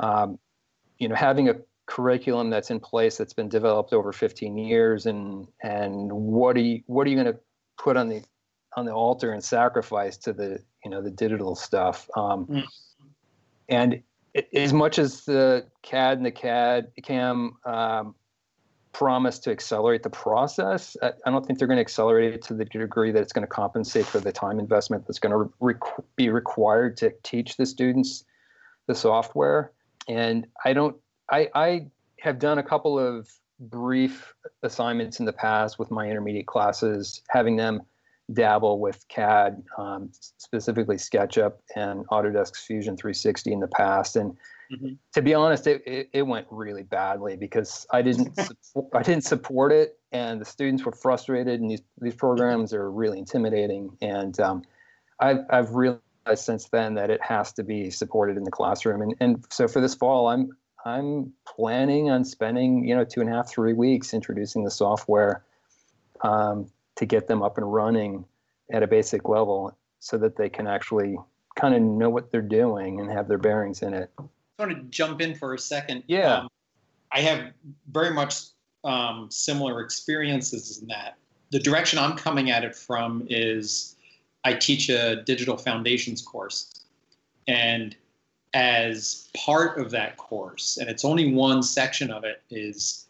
um, 0.00 0.40
you 0.98 1.08
know, 1.08 1.14
having 1.14 1.48
a 1.48 1.54
curriculum 1.86 2.50
that's 2.50 2.70
in 2.70 2.80
place 2.80 3.16
that's 3.16 3.32
been 3.32 3.48
developed 3.48 3.92
over 3.92 4.12
15 4.12 4.56
years 4.56 5.06
and 5.06 5.46
and 5.62 6.12
what 6.12 6.56
are 6.56 6.60
you 6.60 6.80
what 6.86 7.06
are 7.06 7.10
you 7.10 7.16
going 7.16 7.32
to 7.32 7.38
put 7.76 7.96
on 7.96 8.08
the 8.08 8.22
on 8.76 8.86
the 8.86 8.92
altar 8.92 9.32
and 9.32 9.42
sacrifice 9.42 10.16
to 10.16 10.32
the 10.32 10.62
you 10.84 10.90
know 10.90 11.02
the 11.02 11.10
digital 11.10 11.54
stuff 11.54 12.08
um, 12.16 12.46
mm. 12.46 12.64
and 13.68 14.02
it, 14.32 14.48
as 14.54 14.72
much 14.72 14.98
as 14.98 15.24
the 15.24 15.66
cad 15.82 16.16
and 16.16 16.24
the 16.24 16.30
cad 16.30 16.86
cam 17.02 17.56
um, 17.66 18.14
promise 18.92 19.38
to 19.40 19.50
accelerate 19.50 20.04
the 20.04 20.10
process 20.10 20.96
I, 21.02 21.12
I 21.26 21.30
don't 21.30 21.44
think 21.44 21.58
they're 21.58 21.68
going 21.68 21.78
to 21.78 21.82
accelerate 21.82 22.32
it 22.32 22.42
to 22.42 22.54
the 22.54 22.64
degree 22.64 23.10
that 23.10 23.20
it's 23.20 23.32
going 23.32 23.46
to 23.46 23.52
compensate 23.52 24.06
for 24.06 24.20
the 24.20 24.32
time 24.32 24.60
investment 24.60 25.06
that's 25.06 25.18
going 25.18 25.32
to 25.32 25.52
re- 25.60 25.74
be 26.14 26.28
required 26.28 26.96
to 26.98 27.12
teach 27.24 27.56
the 27.56 27.66
students 27.66 28.24
the 28.86 28.94
software 28.94 29.72
and 30.08 30.46
i 30.64 30.72
don't 30.72 30.96
I, 31.32 31.48
I 31.54 31.86
have 32.20 32.38
done 32.38 32.58
a 32.58 32.62
couple 32.62 32.98
of 32.98 33.28
brief 33.58 34.34
assignments 34.62 35.18
in 35.18 35.26
the 35.26 35.32
past 35.32 35.78
with 35.78 35.90
my 35.90 36.08
intermediate 36.08 36.46
classes, 36.46 37.22
having 37.30 37.56
them 37.56 37.80
dabble 38.32 38.78
with 38.78 39.06
CAD, 39.08 39.62
um, 39.78 40.10
specifically 40.12 40.96
SketchUp 40.96 41.54
and 41.74 42.06
Autodesk 42.08 42.56
Fusion 42.56 42.96
360 42.96 43.52
in 43.52 43.60
the 43.60 43.68
past. 43.68 44.16
And 44.16 44.32
mm-hmm. 44.72 44.92
to 45.14 45.22
be 45.22 45.34
honest, 45.34 45.66
it, 45.66 45.82
it, 45.86 46.10
it, 46.12 46.22
went 46.22 46.46
really 46.50 46.82
badly 46.82 47.36
because 47.36 47.86
I 47.90 48.02
didn't 48.02 48.38
I 48.94 49.02
didn't 49.02 49.24
support 49.24 49.72
it, 49.72 49.98
and 50.12 50.40
the 50.40 50.44
students 50.44 50.84
were 50.84 50.92
frustrated. 50.92 51.60
And 51.60 51.70
these 51.70 51.82
these 52.00 52.14
programs 52.14 52.72
are 52.72 52.90
really 52.90 53.18
intimidating. 53.18 53.96
And 54.00 54.38
um, 54.40 54.62
I've 55.18 55.44
I've 55.50 55.74
realized 55.74 56.02
since 56.36 56.68
then 56.68 56.94
that 56.94 57.10
it 57.10 57.20
has 57.22 57.52
to 57.54 57.64
be 57.64 57.90
supported 57.90 58.36
in 58.36 58.44
the 58.44 58.50
classroom. 58.50 59.02
And 59.02 59.14
and 59.20 59.44
so 59.50 59.66
for 59.66 59.80
this 59.80 59.94
fall, 59.94 60.28
I'm 60.28 60.56
I'm 60.84 61.32
planning 61.46 62.10
on 62.10 62.24
spending, 62.24 62.86
you 62.86 62.94
know, 62.96 63.04
two 63.04 63.20
and 63.20 63.30
a 63.30 63.32
half, 63.32 63.48
three 63.48 63.72
weeks 63.72 64.14
introducing 64.14 64.64
the 64.64 64.70
software 64.70 65.44
um, 66.22 66.66
to 66.96 67.06
get 67.06 67.28
them 67.28 67.42
up 67.42 67.56
and 67.56 67.72
running 67.72 68.24
at 68.72 68.82
a 68.82 68.86
basic 68.86 69.28
level 69.28 69.76
so 70.00 70.18
that 70.18 70.36
they 70.36 70.48
can 70.48 70.66
actually 70.66 71.16
kind 71.54 71.74
of 71.74 71.82
know 71.82 72.10
what 72.10 72.32
they're 72.32 72.42
doing 72.42 73.00
and 73.00 73.10
have 73.10 73.28
their 73.28 73.38
bearings 73.38 73.82
in 73.82 73.94
it. 73.94 74.10
I 74.18 74.24
want 74.58 74.72
to 74.72 74.82
jump 74.90 75.20
in 75.20 75.34
for 75.34 75.54
a 75.54 75.58
second. 75.58 76.04
Yeah. 76.06 76.38
Um, 76.38 76.48
I 77.12 77.20
have 77.20 77.52
very 77.90 78.10
much 78.10 78.42
um, 78.84 79.28
similar 79.30 79.80
experiences 79.80 80.80
in 80.80 80.88
that. 80.88 81.16
The 81.50 81.58
direction 81.58 81.98
I'm 81.98 82.16
coming 82.16 82.50
at 82.50 82.64
it 82.64 82.74
from 82.74 83.26
is 83.28 83.96
I 84.44 84.54
teach 84.54 84.88
a 84.88 85.22
digital 85.24 85.56
foundations 85.56 86.22
course. 86.22 86.80
And 87.46 87.94
as 88.54 89.28
part 89.34 89.78
of 89.78 89.90
that 89.90 90.16
course, 90.16 90.76
and 90.78 90.88
it's 90.88 91.04
only 91.04 91.32
one 91.32 91.62
section 91.62 92.10
of 92.10 92.24
it, 92.24 92.42
is 92.50 93.06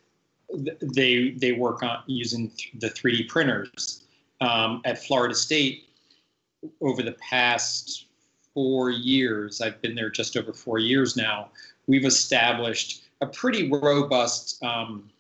they 0.81 1.31
they 1.31 1.53
work 1.53 1.83
on 1.83 2.03
using 2.07 2.53
the 2.79 2.89
3D 2.89 3.29
printers 3.29 4.05
um, 4.41 4.81
at 4.85 5.03
Florida 5.03 5.35
State. 5.35 5.85
Over 6.81 7.03
the 7.03 7.13
past 7.13 8.07
four 8.55 8.91
years, 8.91 9.61
I've 9.61 9.81
been 9.83 9.97
there 9.97 10.11
just 10.11 10.37
over 10.37 10.53
four 10.53 10.79
years 10.79 11.17
now. 11.17 11.49
We've 11.89 12.05
established 12.05 13.03
a 13.21 13.27
pretty 13.27 13.69
robust 13.69 14.63
um, 14.63 15.11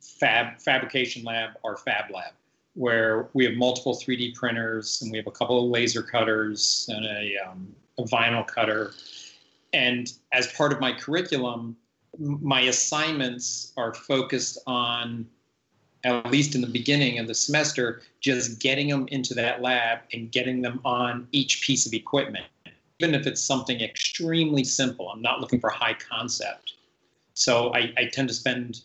fab 0.00 0.60
fabrication 0.60 1.22
lab, 1.24 1.50
our 1.64 1.76
fab 1.76 2.10
lab, 2.10 2.32
where 2.74 3.28
we 3.32 3.44
have 3.44 3.54
multiple 3.54 3.94
3D 3.94 4.34
printers 4.34 5.00
and 5.02 5.10
we 5.10 5.18
have 5.18 5.26
a 5.26 5.30
couple 5.30 5.64
of 5.64 5.70
laser 5.70 6.02
cutters 6.02 6.88
and 6.92 7.06
a, 7.06 7.36
um, 7.46 7.74
a 7.98 8.02
vinyl 8.02 8.46
cutter 8.46 8.92
and 9.74 10.12
as 10.32 10.46
part 10.52 10.72
of 10.72 10.80
my 10.80 10.92
curriculum, 10.92 11.76
my 12.18 12.60
assignments 12.60 13.72
are 13.76 13.92
focused 13.92 14.56
on, 14.68 15.26
at 16.04 16.30
least 16.30 16.54
in 16.54 16.60
the 16.60 16.68
beginning 16.68 17.18
of 17.18 17.26
the 17.26 17.34
semester, 17.34 18.02
just 18.20 18.60
getting 18.60 18.88
them 18.88 19.08
into 19.10 19.34
that 19.34 19.62
lab 19.62 19.98
and 20.12 20.30
getting 20.30 20.62
them 20.62 20.80
on 20.84 21.26
each 21.32 21.60
piece 21.62 21.86
of 21.86 21.92
equipment, 21.92 22.46
even 23.00 23.16
if 23.16 23.26
it's 23.26 23.42
something 23.42 23.80
extremely 23.80 24.62
simple. 24.62 25.10
I'm 25.10 25.20
not 25.20 25.40
looking 25.40 25.58
for 25.58 25.70
high 25.70 25.94
concept. 25.94 26.74
So 27.34 27.74
I, 27.74 27.92
I 27.98 28.04
tend 28.12 28.28
to 28.28 28.34
spend, 28.34 28.82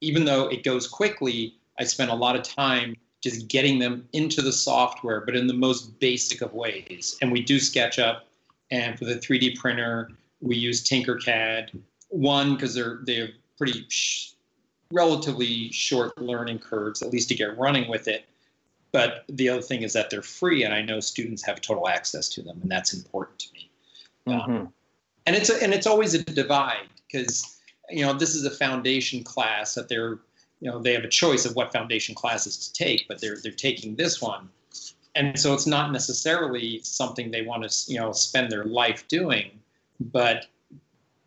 even 0.00 0.24
though 0.24 0.48
it 0.48 0.64
goes 0.64 0.88
quickly, 0.88 1.54
I 1.78 1.84
spend 1.84 2.10
a 2.10 2.16
lot 2.16 2.34
of 2.34 2.42
time 2.42 2.96
just 3.20 3.48
getting 3.48 3.78
them 3.78 4.08
into 4.12 4.42
the 4.42 4.52
software, 4.52 5.20
but 5.20 5.36
in 5.36 5.46
the 5.46 5.54
most 5.54 5.98
basic 6.00 6.40
of 6.40 6.52
ways. 6.54 7.16
And 7.20 7.30
we 7.30 7.42
do 7.42 7.56
SketchUp 7.56 8.20
and 8.70 8.98
for 8.98 9.04
the 9.04 9.16
3D 9.16 9.58
printer, 9.58 10.10
we 10.40 10.56
use 10.56 10.82
Tinkercad. 10.82 11.78
One, 12.08 12.54
because 12.54 12.74
they're 12.74 13.00
they 13.06 13.16
have 13.16 13.30
pretty 13.58 13.84
sh- 13.88 14.32
relatively 14.90 15.70
short 15.70 16.16
learning 16.20 16.58
curves, 16.60 17.02
at 17.02 17.12
least 17.12 17.28
to 17.28 17.34
get 17.34 17.56
running 17.58 17.88
with 17.88 18.08
it. 18.08 18.24
But 18.92 19.24
the 19.28 19.48
other 19.48 19.62
thing 19.62 19.82
is 19.82 19.92
that 19.92 20.10
they're 20.10 20.22
free, 20.22 20.64
and 20.64 20.74
I 20.74 20.82
know 20.82 20.98
students 20.98 21.44
have 21.46 21.60
total 21.60 21.88
access 21.88 22.28
to 22.30 22.42
them, 22.42 22.58
and 22.62 22.70
that's 22.70 22.92
important 22.92 23.38
to 23.40 23.52
me. 23.52 23.70
Um, 24.26 24.34
mm-hmm. 24.34 24.52
Um, 24.52 24.72
and 25.26 25.36
it's 25.36 25.50
a, 25.50 25.62
and 25.62 25.72
it's 25.72 25.86
always 25.86 26.14
a 26.14 26.24
divide 26.24 26.88
because 27.06 27.60
you 27.88 28.04
know 28.04 28.12
this 28.12 28.34
is 28.34 28.44
a 28.44 28.50
foundation 28.50 29.22
class 29.22 29.74
that 29.74 29.88
they're 29.88 30.18
you 30.60 30.70
know 30.70 30.78
they 30.78 30.92
have 30.92 31.04
a 31.04 31.08
choice 31.08 31.44
of 31.44 31.56
what 31.56 31.72
foundation 31.72 32.14
classes 32.14 32.56
to 32.68 32.72
take, 32.72 33.06
but 33.08 33.20
they're 33.20 33.38
they're 33.42 33.52
taking 33.52 33.96
this 33.96 34.20
one. 34.20 34.48
And 35.16 35.36
so 35.38 35.52
it's 35.54 35.66
not 35.66 35.90
necessarily 35.90 36.80
something 36.84 37.30
they 37.30 37.42
want 37.42 37.68
to 37.68 37.92
you 37.92 37.98
know 37.98 38.12
spend 38.12 38.50
their 38.50 38.64
life 38.64 39.06
doing 39.08 39.60
but 40.00 40.46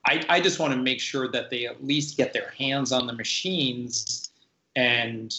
I, 0.06 0.25
I 0.28 0.42
just 0.42 0.60
want 0.60 0.74
to 0.74 0.80
make 0.80 1.00
sure 1.00 1.30
that 1.30 1.50
they 1.50 1.66
at 1.66 1.86
least 1.86 2.18
get 2.18 2.34
their 2.34 2.50
hands 2.58 2.92
on 2.92 3.08
the 3.08 3.13
machines 3.13 4.32
and 4.75 5.34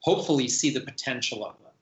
hopefully 0.00 0.48
see 0.48 0.70
the 0.70 0.80
potential 0.80 1.44
of 1.44 1.58
them. 1.58 1.72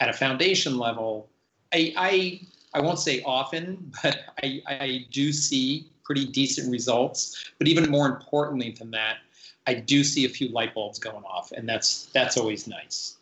At 0.00 0.08
a 0.08 0.12
foundation 0.12 0.78
level 0.78 1.28
i 1.72 1.92
i, 1.96 2.40
I 2.74 2.80
won't 2.80 2.98
say 2.98 3.22
often 3.24 3.92
but 4.02 4.20
I, 4.42 4.62
I 4.66 5.06
do 5.10 5.32
see 5.32 5.88
pretty 6.04 6.26
decent 6.26 6.70
results. 6.70 7.52
But 7.58 7.68
even 7.68 7.90
more 7.90 8.06
importantly 8.06 8.70
than 8.78 8.90
that 8.92 9.18
i 9.66 9.74
do 9.74 10.04
see 10.04 10.24
a 10.24 10.28
few 10.28 10.48
light 10.48 10.74
bulbs 10.74 10.98
going 10.98 11.24
off 11.24 11.52
and 11.52 11.68
that's 11.68 12.06
that's 12.12 12.36
always 12.36 12.66
nice 12.66 13.16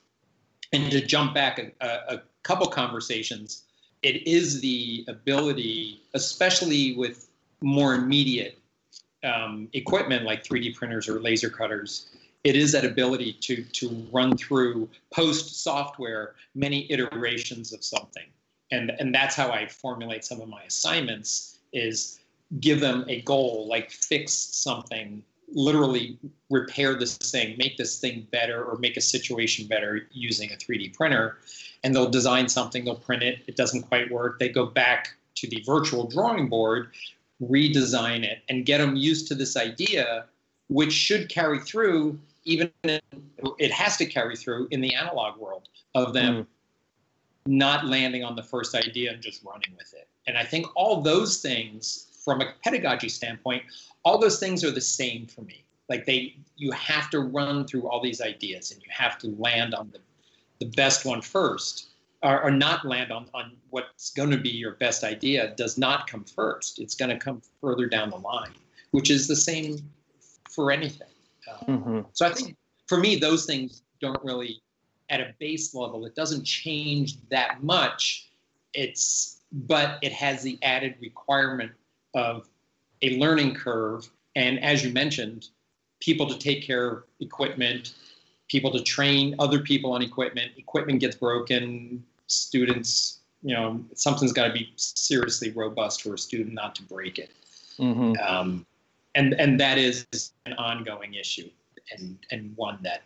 and 0.73 0.91
to 0.91 1.01
jump 1.05 1.35
back 1.35 1.59
a, 1.81 1.87
a, 1.87 2.23
couple 2.43 2.67
conversations, 2.67 3.65
it 4.03 4.27
is 4.27 4.61
the 4.61 5.05
ability, 5.07 6.01
especially 6.15 6.97
with 6.97 7.29
more 7.61 7.95
immediate 7.95 8.59
um, 9.23 9.69
equipment 9.75 10.25
like 10.25 10.43
3D 10.43 10.75
printers 10.75 11.09
or 11.09 11.21
laser 11.21 11.49
cutters, 11.49 12.07
it 12.43 12.57
is 12.57 12.73
that 12.73 12.85
ability 12.85 13.35
to 13.35 13.63
to 13.63 14.05
run 14.11 14.37
through 14.37 14.89
post 15.15 15.63
software 15.63 16.35
many 16.57 16.91
iterations 16.91 17.73
of 17.73 17.85
something, 17.85 18.27
and 18.73 18.91
and 18.99 19.15
that's 19.15 19.37
how 19.37 19.53
I 19.53 19.69
formulate 19.69 20.25
some 20.25 20.41
of 20.41 20.49
my 20.49 20.65
assignments. 20.65 21.61
Is 21.73 22.19
give 22.59 22.81
them 22.81 23.05
a 23.07 23.23
goal 23.23 23.69
like 23.69 23.93
fix 23.93 24.33
something 24.33 25.23
literally 25.54 26.18
repair 26.50 26.94
this 26.94 27.16
thing, 27.16 27.56
make 27.59 27.76
this 27.76 27.99
thing 27.99 28.26
better, 28.30 28.64
or 28.64 28.78
make 28.78 28.97
a 28.97 29.00
situation 29.00 29.66
better 29.66 30.09
using 30.12 30.50
a 30.50 30.54
3D 30.56 30.94
printer. 30.97 31.38
And 31.85 31.94
they'll 31.94 32.11
design 32.11 32.49
something, 32.49 32.85
they'll 32.85 32.94
print 32.97 33.23
it, 33.23 33.40
it 33.47 33.56
doesn't 33.56 33.82
quite 33.82 34.11
work. 34.11 34.38
They 34.38 34.49
go 34.49 34.66
back 34.66 35.14
to 35.37 35.49
the 35.49 35.62
virtual 35.66 36.06
drawing 36.06 36.49
board, 36.49 36.90
redesign 37.42 38.23
it, 38.23 38.42
and 38.49 38.64
get 38.64 38.78
them 38.78 38.97
used 38.97 39.26
to 39.28 39.35
this 39.35 39.56
idea, 39.56 40.26
which 40.68 40.92
should 40.92 41.28
carry 41.28 41.59
through, 41.59 42.18
even 42.44 42.71
in, 42.85 43.00
it 43.59 43.73
has 43.73 43.97
to 43.97 44.06
carry 44.06 44.37
through 44.37 44.68
in 44.71 44.80
the 44.80 44.94
analog 44.94 45.38
world 45.38 45.68
of 45.94 46.12
them. 46.12 46.42
Mm. 46.42 46.47
Not 47.44 47.87
landing 47.87 48.23
on 48.23 48.37
the 48.37 48.42
first 48.44 48.73
idea 48.76 49.12
and 49.12 49.21
just 49.21 49.42
running 49.42 49.75
with 49.76 49.92
it. 49.94 50.06
And 50.28 50.38
I 50.38 50.44
think 50.44 50.66
all 50.76 51.00
those 51.00 51.42
things, 51.42 52.12
from 52.25 52.41
a 52.41 52.52
pedagogy 52.64 53.09
standpoint, 53.09 53.62
all 54.05 54.19
those 54.19 54.38
things 54.38 54.64
are 54.64 54.71
the 54.71 54.81
same 54.81 55.26
for 55.26 55.43
me 55.43 55.64
like 55.88 56.07
they 56.07 56.37
you 56.57 56.71
have 56.73 57.11
to 57.11 57.21
run 57.21 57.67
through 57.67 57.88
all 57.88 58.00
these 58.00 58.21
ideas 58.21 58.71
and 58.71 58.81
you 58.83 58.88
have 58.91 59.19
to 59.19 59.29
land 59.38 59.75
on 59.75 59.91
the, 59.93 59.99
the 60.64 60.71
best 60.76 61.05
one 61.05 61.21
first 61.21 61.88
or, 62.23 62.41
or 62.41 62.50
not 62.50 62.87
land 62.87 63.11
on, 63.11 63.29
on 63.35 63.52
what's 63.71 64.11
going 64.11 64.31
to 64.31 64.37
be 64.37 64.49
your 64.49 64.73
best 64.73 65.02
idea 65.02 65.52
does 65.57 65.76
not 65.76 66.07
come 66.07 66.25
first 66.25 66.79
it's 66.79 66.95
going 66.95 67.11
to 67.11 67.19
come 67.19 67.43
further 67.61 67.87
down 67.87 68.11
the 68.11 68.17
line 68.17 68.55
which 68.93 69.11
is 69.11 69.26
the 69.26 69.37
same 69.37 69.76
for 70.49 70.71
anything 70.71 71.09
Um, 71.67 71.79
mm-hmm. 71.79 72.00
So 72.12 72.26
I 72.26 72.33
think 72.33 72.57
for 72.87 72.99
me, 72.99 73.17
those 73.17 73.47
things 73.47 73.83
don't 74.00 74.23
really, 74.23 74.61
at 75.11 75.21
a 75.21 75.35
base 75.38 75.75
level, 75.75 76.05
it 76.05 76.14
doesn't 76.14 76.45
change 76.45 77.17
that 77.31 77.62
much. 77.62 78.29
It's 78.75 79.41
but 79.52 79.99
it 80.00 80.12
has 80.12 80.43
the 80.43 80.59
added 80.62 80.97
requirement 81.00 81.73
of 82.14 82.49
a 83.02 83.19
learning 83.19 83.54
curve, 83.54 84.09
and 84.37 84.62
as 84.62 84.85
you 84.85 84.92
mentioned, 84.92 85.49
people 86.00 86.26
to 86.28 86.38
take 86.38 86.64
care 86.64 86.88
of 86.88 87.02
equipment, 87.21 87.95
people 88.49 88.71
to 88.73 88.83
train 88.83 89.35
other 89.38 89.61
people 89.61 89.92
on 89.92 90.02
equipment. 90.02 90.52
Equipment 90.57 91.00
gets 91.00 91.16
broken, 91.16 92.02
students, 92.26 93.21
you 93.42 93.54
know, 93.54 93.85
something's 93.95 94.33
got 94.33 94.49
to 94.49 94.52
be 94.52 94.73
seriously 94.76 95.50
robust 95.50 96.02
for 96.02 96.14
a 96.14 96.19
student 96.19 96.54
not 96.54 96.75
to 96.76 96.83
break 96.83 97.19
it. 97.19 97.31
Mm-hmm. 97.78 98.14
Um, 98.23 98.66
and 99.14 99.35
and 99.35 99.59
that 99.61 99.78
is 99.78 100.07
an 100.47 100.54
ongoing 100.54 101.14
issue, 101.14 101.50
and 101.97 102.19
and 102.31 102.57
one 102.57 102.78
that 102.83 103.02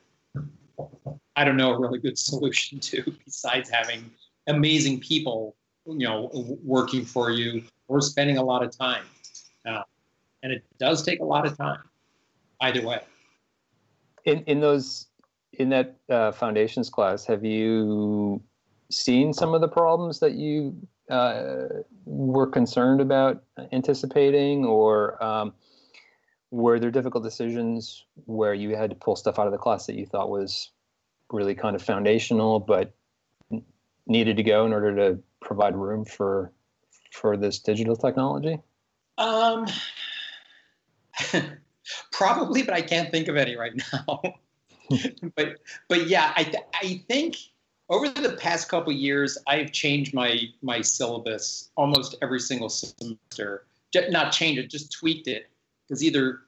I 1.36 1.44
don't 1.44 1.56
know 1.56 1.72
a 1.72 1.78
really 1.78 1.98
good 1.98 2.18
solution 2.30 2.78
to 2.80 3.14
besides 3.24 3.68
having 3.70 4.10
amazing 4.46 5.00
people, 5.00 5.56
you 5.86 6.06
know, 6.06 6.30
working 6.62 7.04
for 7.04 7.30
you 7.30 7.64
or 7.88 8.00
spending 8.00 8.38
a 8.38 8.42
lot 8.42 8.62
of 8.62 8.76
time. 8.76 9.04
Uh, 9.66 9.82
and 10.42 10.52
it 10.52 10.64
does 10.78 11.02
take 11.02 11.20
a 11.20 11.24
lot 11.24 11.46
of 11.46 11.56
time, 11.56 11.80
either 12.60 12.86
way. 12.86 13.00
In 14.24 14.42
in 14.44 14.60
those 14.60 15.06
in 15.52 15.70
that 15.70 15.96
uh, 16.08 16.32
foundations 16.32 16.90
class, 16.90 17.24
have 17.26 17.44
you 17.44 18.42
seen 18.90 19.32
some 19.32 19.54
of 19.54 19.60
the 19.60 19.68
problems 19.68 20.20
that 20.20 20.32
you 20.32 20.76
uh, 21.10 21.66
were 22.04 22.46
concerned 22.46 23.00
about 23.00 23.42
anticipating, 23.72 24.64
or 24.64 25.22
um, 25.22 25.54
were 26.50 26.78
there 26.78 26.90
difficult 26.90 27.24
decisions 27.24 28.04
where 28.26 28.54
you 28.54 28.76
had 28.76 28.90
to 28.90 28.96
pull 28.96 29.16
stuff 29.16 29.38
out 29.38 29.46
of 29.46 29.52
the 29.52 29.58
class 29.58 29.86
that 29.86 29.96
you 29.96 30.06
thought 30.06 30.30
was 30.30 30.70
really 31.32 31.54
kind 31.54 31.74
of 31.74 31.82
foundational, 31.82 32.60
but 32.60 32.94
needed 34.06 34.36
to 34.36 34.42
go 34.42 34.64
in 34.64 34.72
order 34.72 34.94
to 34.94 35.18
provide 35.40 35.74
room 35.74 36.04
for 36.04 36.52
for 37.12 37.36
this 37.36 37.58
digital 37.58 37.96
technology? 37.96 38.58
Um, 39.18 39.66
probably, 42.12 42.62
but 42.62 42.74
I 42.74 42.82
can't 42.82 43.10
think 43.10 43.28
of 43.28 43.36
any 43.36 43.56
right 43.56 43.72
now. 43.92 44.22
but 45.36 45.56
but 45.88 46.06
yeah, 46.06 46.32
I 46.36 46.44
th- 46.44 46.64
I 46.74 47.02
think 47.08 47.36
over 47.88 48.08
the 48.08 48.36
past 48.36 48.68
couple 48.68 48.92
years, 48.92 49.38
I've 49.46 49.72
changed 49.72 50.14
my 50.14 50.40
my 50.62 50.80
syllabus 50.80 51.70
almost 51.76 52.16
every 52.22 52.40
single 52.40 52.68
semester. 52.68 53.66
Not 54.10 54.30
changed 54.32 54.60
it, 54.60 54.70
just 54.70 54.92
tweaked 54.92 55.26
it 55.26 55.48
because 55.86 56.02
either 56.04 56.40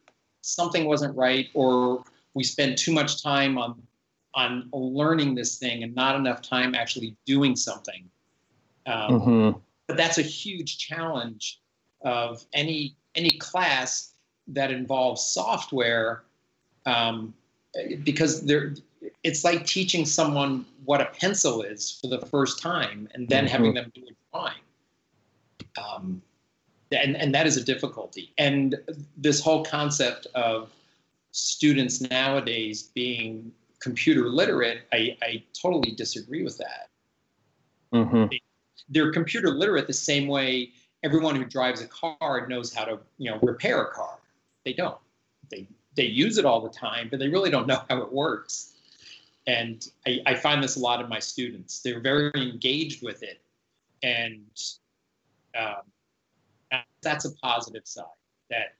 something 0.42 0.84
wasn't 0.84 1.16
right 1.16 1.48
or 1.54 2.04
we 2.34 2.44
spend 2.44 2.76
too 2.76 2.92
much 2.92 3.22
time 3.22 3.56
on 3.56 3.80
on 4.34 4.68
learning 4.72 5.34
this 5.34 5.58
thing 5.58 5.82
and 5.82 5.94
not 5.94 6.14
enough 6.14 6.42
time 6.42 6.74
actually 6.74 7.16
doing 7.26 7.56
something. 7.56 8.08
Um, 8.86 9.20
mm-hmm. 9.20 9.58
But 9.88 9.96
that's 9.96 10.18
a 10.18 10.22
huge 10.22 10.78
challenge 10.78 11.60
of 12.02 12.44
any 12.52 12.96
any 13.14 13.30
class 13.30 14.12
that 14.46 14.70
involves 14.70 15.24
software 15.24 16.22
um, 16.86 17.34
because 18.02 18.42
there 18.42 18.74
it's 19.22 19.44
like 19.44 19.66
teaching 19.66 20.04
someone 20.06 20.64
what 20.84 21.00
a 21.00 21.06
pencil 21.06 21.62
is 21.62 21.98
for 22.00 22.08
the 22.08 22.24
first 22.26 22.60
time 22.60 23.08
and 23.14 23.28
then 23.28 23.44
mm-hmm. 23.44 23.52
having 23.52 23.74
them 23.74 23.92
do 23.94 24.02
a 24.02 24.12
drawing 24.32 24.54
um, 25.82 26.22
and, 26.90 27.16
and 27.16 27.34
that 27.34 27.46
is 27.46 27.56
a 27.56 27.64
difficulty 27.64 28.32
and 28.38 28.76
this 29.16 29.40
whole 29.40 29.64
concept 29.64 30.26
of 30.34 30.70
students 31.32 32.00
nowadays 32.00 32.84
being 32.94 33.52
computer 33.80 34.28
literate 34.28 34.82
i, 34.92 35.16
I 35.22 35.42
totally 35.60 35.92
disagree 35.92 36.42
with 36.42 36.58
that 36.58 36.88
mm-hmm. 37.92 38.34
They're 38.88 39.12
computer 39.12 39.50
literate 39.50 39.86
the 39.86 39.92
same 39.92 40.26
way 40.28 40.70
everyone 41.02 41.36
who 41.36 41.44
drives 41.44 41.80
a 41.80 41.86
car 41.86 42.46
knows 42.48 42.72
how 42.72 42.84
to 42.84 42.98
you 43.18 43.30
know 43.30 43.38
repair 43.42 43.82
a 43.82 43.90
car 43.92 44.18
they 44.64 44.72
don't 44.72 44.98
they 45.50 45.66
they 45.98 46.04
use 46.04 46.38
it 46.38 46.44
all 46.44 46.60
the 46.60 46.70
time, 46.70 47.08
but 47.10 47.18
they 47.18 47.28
really 47.28 47.50
don't 47.50 47.66
know 47.66 47.82
how 47.90 47.98
it 47.98 48.12
works. 48.12 48.74
And 49.48 49.86
I, 50.06 50.20
I 50.26 50.34
find 50.36 50.62
this 50.62 50.76
a 50.76 50.80
lot 50.80 51.00
in 51.00 51.08
my 51.08 51.18
students. 51.18 51.80
They're 51.80 52.00
very 52.00 52.30
engaged 52.36 53.02
with 53.02 53.22
it, 53.22 53.40
and 54.02 54.46
um, 55.58 56.80
that's 57.02 57.24
a 57.24 57.32
positive 57.42 57.82
side. 57.84 58.04
That 58.48 58.74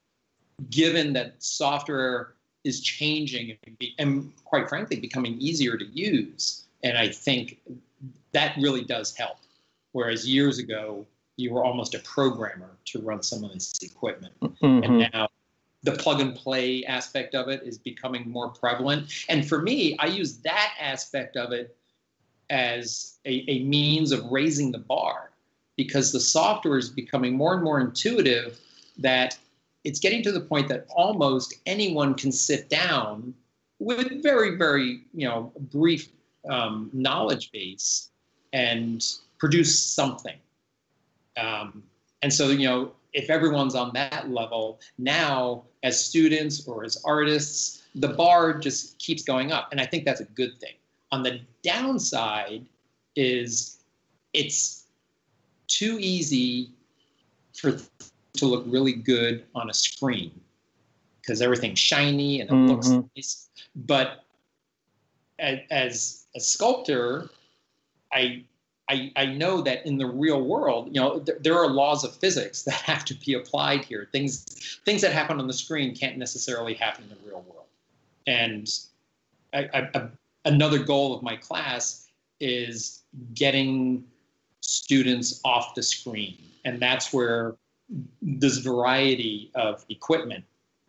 given 0.69 1.13
that 1.13 1.35
software 1.39 2.35
is 2.63 2.81
changing 2.81 3.57
and, 3.65 3.77
be, 3.79 3.95
and 3.99 4.31
quite 4.45 4.69
frankly 4.69 4.99
becoming 4.99 5.37
easier 5.39 5.77
to 5.77 5.85
use, 5.85 6.65
and 6.83 6.97
I 6.97 7.09
think 7.09 7.59
that 8.31 8.55
really 8.57 8.83
does 8.85 9.15
help. 9.15 9.37
Whereas 9.91 10.27
years 10.27 10.59
ago, 10.59 11.05
you 11.37 11.53
were 11.53 11.63
almost 11.63 11.95
a 11.95 11.99
programmer 11.99 12.77
to 12.85 12.99
run 12.99 13.23
some 13.23 13.43
of 13.43 13.53
this 13.53 13.73
equipment, 13.81 14.33
mm-hmm. 14.41 14.83
and 14.83 15.09
now 15.13 15.29
the 15.83 15.93
plug 15.93 16.19
and 16.19 16.35
play 16.35 16.83
aspect 16.85 17.35
of 17.35 17.47
it 17.47 17.63
is 17.63 17.77
becoming 17.77 18.29
more 18.29 18.49
prevalent. 18.49 19.25
And 19.29 19.47
for 19.47 19.61
me, 19.61 19.97
I 19.99 20.07
use 20.07 20.37
that 20.39 20.73
aspect 20.79 21.37
of 21.37 21.51
it 21.53 21.75
as 22.49 23.17
a, 23.25 23.45
a 23.47 23.63
means 23.63 24.11
of 24.11 24.25
raising 24.25 24.71
the 24.71 24.79
bar 24.79 25.31
because 25.77 26.11
the 26.11 26.19
software 26.19 26.77
is 26.77 26.89
becoming 26.89 27.37
more 27.37 27.53
and 27.53 27.63
more 27.63 27.79
intuitive 27.79 28.59
that 28.97 29.37
it's 29.85 29.99
getting 29.99 30.21
to 30.23 30.31
the 30.31 30.41
point 30.41 30.67
that 30.67 30.85
almost 30.89 31.53
anyone 31.65 32.13
can 32.13 32.31
sit 32.31 32.67
down 32.69 33.33
with 33.79 34.21
very, 34.21 34.57
very, 34.57 35.03
you 35.13 35.25
know, 35.25 35.53
brief 35.71 36.09
um, 36.49 36.89
knowledge 36.91 37.51
base 37.51 38.09
and 38.51 39.05
produce 39.39 39.79
something. 39.79 40.37
Um, 41.37 41.83
and 42.21 42.31
so, 42.31 42.49
you 42.49 42.67
know, 42.67 42.91
if 43.13 43.29
everyone's 43.29 43.75
on 43.75 43.91
that 43.93 44.29
level, 44.29 44.79
now 44.97 45.63
as 45.83 46.03
students 46.03 46.67
or 46.67 46.83
as 46.83 47.01
artists, 47.05 47.83
the 47.95 48.09
bar 48.09 48.57
just 48.57 48.99
keeps 48.99 49.23
going 49.23 49.51
up. 49.51 49.69
And 49.71 49.81
I 49.81 49.85
think 49.85 50.05
that's 50.05 50.21
a 50.21 50.25
good 50.25 50.59
thing. 50.59 50.73
On 51.11 51.23
the 51.23 51.41
downside 51.63 52.65
is 53.15 53.79
it's 54.33 54.85
too 55.67 55.97
easy 55.99 56.71
for 57.55 57.77
to 58.33 58.45
look 58.45 58.63
really 58.67 58.93
good 58.93 59.43
on 59.55 59.69
a 59.69 59.73
screen 59.73 60.31
because 61.21 61.41
everything's 61.41 61.79
shiny 61.79 62.41
and 62.41 62.49
it 62.49 62.53
mm-hmm. 62.53 62.71
looks 62.71 62.89
nice. 63.15 63.49
But 63.75 64.23
as, 65.39 65.59
as 65.71 66.25
a 66.35 66.39
sculptor, 66.39 67.29
I 68.13 68.43
I, 68.89 69.11
I 69.15 69.25
know 69.27 69.61
that 69.61 69.85
in 69.85 69.97
the 69.97 70.07
real 70.07 70.41
world, 70.41 70.87
you 70.87 70.99
know, 70.99 71.19
th- 71.19 71.37
there 71.41 71.55
are 71.55 71.69
laws 71.69 72.03
of 72.03 72.15
physics 72.15 72.63
that 72.63 72.73
have 72.73 73.05
to 73.05 73.13
be 73.13 73.35
applied 73.35 73.85
here. 73.85 74.09
Things 74.11 74.79
things 74.83 75.01
that 75.01 75.13
happen 75.13 75.39
on 75.39 75.47
the 75.47 75.53
screen 75.53 75.95
can't 75.95 76.17
necessarily 76.17 76.73
happen 76.73 77.03
in 77.03 77.09
the 77.09 77.29
real 77.29 77.45
world. 77.47 77.67
And 78.27 78.69
I, 79.53 79.87
I, 79.93 80.09
another 80.45 80.79
goal 80.79 81.15
of 81.15 81.23
my 81.23 81.35
class 81.35 82.07
is 82.39 83.03
getting 83.33 84.03
students 84.61 85.39
off 85.45 85.75
the 85.75 85.83
screen, 85.83 86.37
and 86.65 86.79
that's 86.79 87.13
where 87.13 87.55
this 88.21 88.57
variety 88.57 89.49
of 89.55 89.83
equipment, 89.89 90.43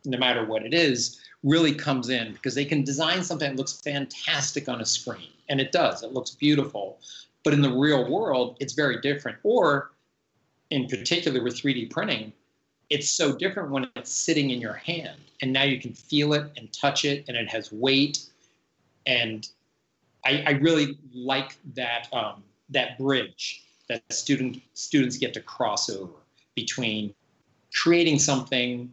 no 0.04 0.18
matter 0.18 0.44
what 0.44 0.64
it 0.64 0.74
is, 0.74 1.20
really 1.42 1.74
comes 1.74 2.10
in 2.10 2.32
because 2.34 2.54
they 2.54 2.64
can 2.64 2.84
design 2.84 3.24
something 3.24 3.50
that 3.50 3.56
looks 3.56 3.80
fantastic 3.80 4.68
on 4.68 4.80
a 4.80 4.86
screen, 4.86 5.30
and 5.48 5.60
it 5.60 5.72
does. 5.72 6.02
It 6.02 6.12
looks 6.12 6.32
beautiful 6.32 6.98
but 7.44 7.52
in 7.52 7.62
the 7.62 7.72
real 7.72 8.10
world, 8.10 8.56
it's 8.60 8.74
very 8.74 9.00
different. 9.00 9.38
Or 9.42 9.92
in 10.70 10.86
particular 10.86 11.42
with 11.42 11.60
3D 11.60 11.90
printing, 11.90 12.32
it's 12.90 13.10
so 13.10 13.36
different 13.36 13.70
when 13.70 13.88
it's 13.96 14.12
sitting 14.12 14.50
in 14.50 14.60
your 14.60 14.74
hand. 14.74 15.20
And 15.42 15.52
now 15.52 15.62
you 15.62 15.80
can 15.80 15.92
feel 15.92 16.34
it 16.34 16.50
and 16.56 16.72
touch 16.72 17.04
it, 17.04 17.24
and 17.28 17.36
it 17.36 17.48
has 17.48 17.72
weight. 17.72 18.26
And 19.06 19.48
I, 20.24 20.42
I 20.46 20.50
really 20.52 20.98
like 21.14 21.56
that 21.74 22.08
um, 22.12 22.42
that 22.68 22.98
bridge 22.98 23.64
that 23.88 24.02
student 24.12 24.60
students 24.74 25.16
get 25.16 25.34
to 25.34 25.40
cross 25.40 25.90
over 25.90 26.12
between 26.54 27.14
creating 27.74 28.18
something, 28.18 28.92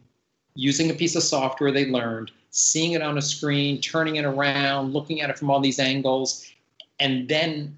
using 0.54 0.90
a 0.90 0.94
piece 0.94 1.14
of 1.14 1.22
software 1.22 1.70
they 1.70 1.86
learned, 1.86 2.30
seeing 2.50 2.92
it 2.92 3.02
on 3.02 3.18
a 3.18 3.22
screen, 3.22 3.80
turning 3.80 4.16
it 4.16 4.24
around, 4.24 4.92
looking 4.92 5.20
at 5.20 5.30
it 5.30 5.38
from 5.38 5.50
all 5.50 5.60
these 5.60 5.78
angles, 5.78 6.50
and 6.98 7.28
then 7.28 7.76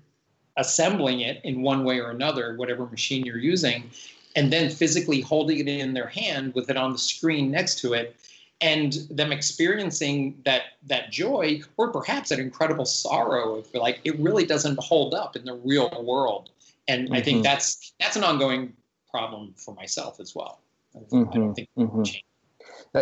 assembling 0.56 1.20
it 1.20 1.40
in 1.44 1.62
one 1.62 1.84
way 1.84 2.00
or 2.00 2.10
another, 2.10 2.56
whatever 2.56 2.86
machine 2.86 3.24
you're 3.24 3.38
using, 3.38 3.90
and 4.36 4.52
then 4.52 4.70
physically 4.70 5.20
holding 5.20 5.58
it 5.58 5.68
in 5.68 5.94
their 5.94 6.06
hand 6.06 6.54
with 6.54 6.70
it 6.70 6.76
on 6.76 6.92
the 6.92 6.98
screen 6.98 7.50
next 7.50 7.78
to 7.80 7.94
it, 7.94 8.16
and 8.60 8.92
them 9.10 9.32
experiencing 9.32 10.40
that 10.44 10.62
that 10.86 11.10
joy 11.10 11.60
or 11.76 11.90
perhaps 11.90 12.28
that 12.28 12.38
incredible 12.38 12.84
sorrow 12.84 13.56
of 13.56 13.74
like 13.74 14.00
it 14.04 14.18
really 14.18 14.44
doesn't 14.44 14.78
hold 14.78 15.14
up 15.14 15.36
in 15.36 15.44
the 15.44 15.54
real 15.54 16.04
world. 16.04 16.50
And 16.88 17.06
mm-hmm. 17.06 17.14
I 17.14 17.22
think 17.22 17.36
mm-hmm. 17.36 17.44
that's 17.44 17.92
that's 18.00 18.16
an 18.16 18.24
ongoing 18.24 18.74
problem 19.10 19.54
for 19.56 19.74
myself 19.74 20.20
as 20.20 20.34
well. 20.34 20.60
Mm-hmm. 20.96 21.30
I 21.30 21.34
don't 21.34 21.54
think 21.54 21.68
mm-hmm. 21.78 22.02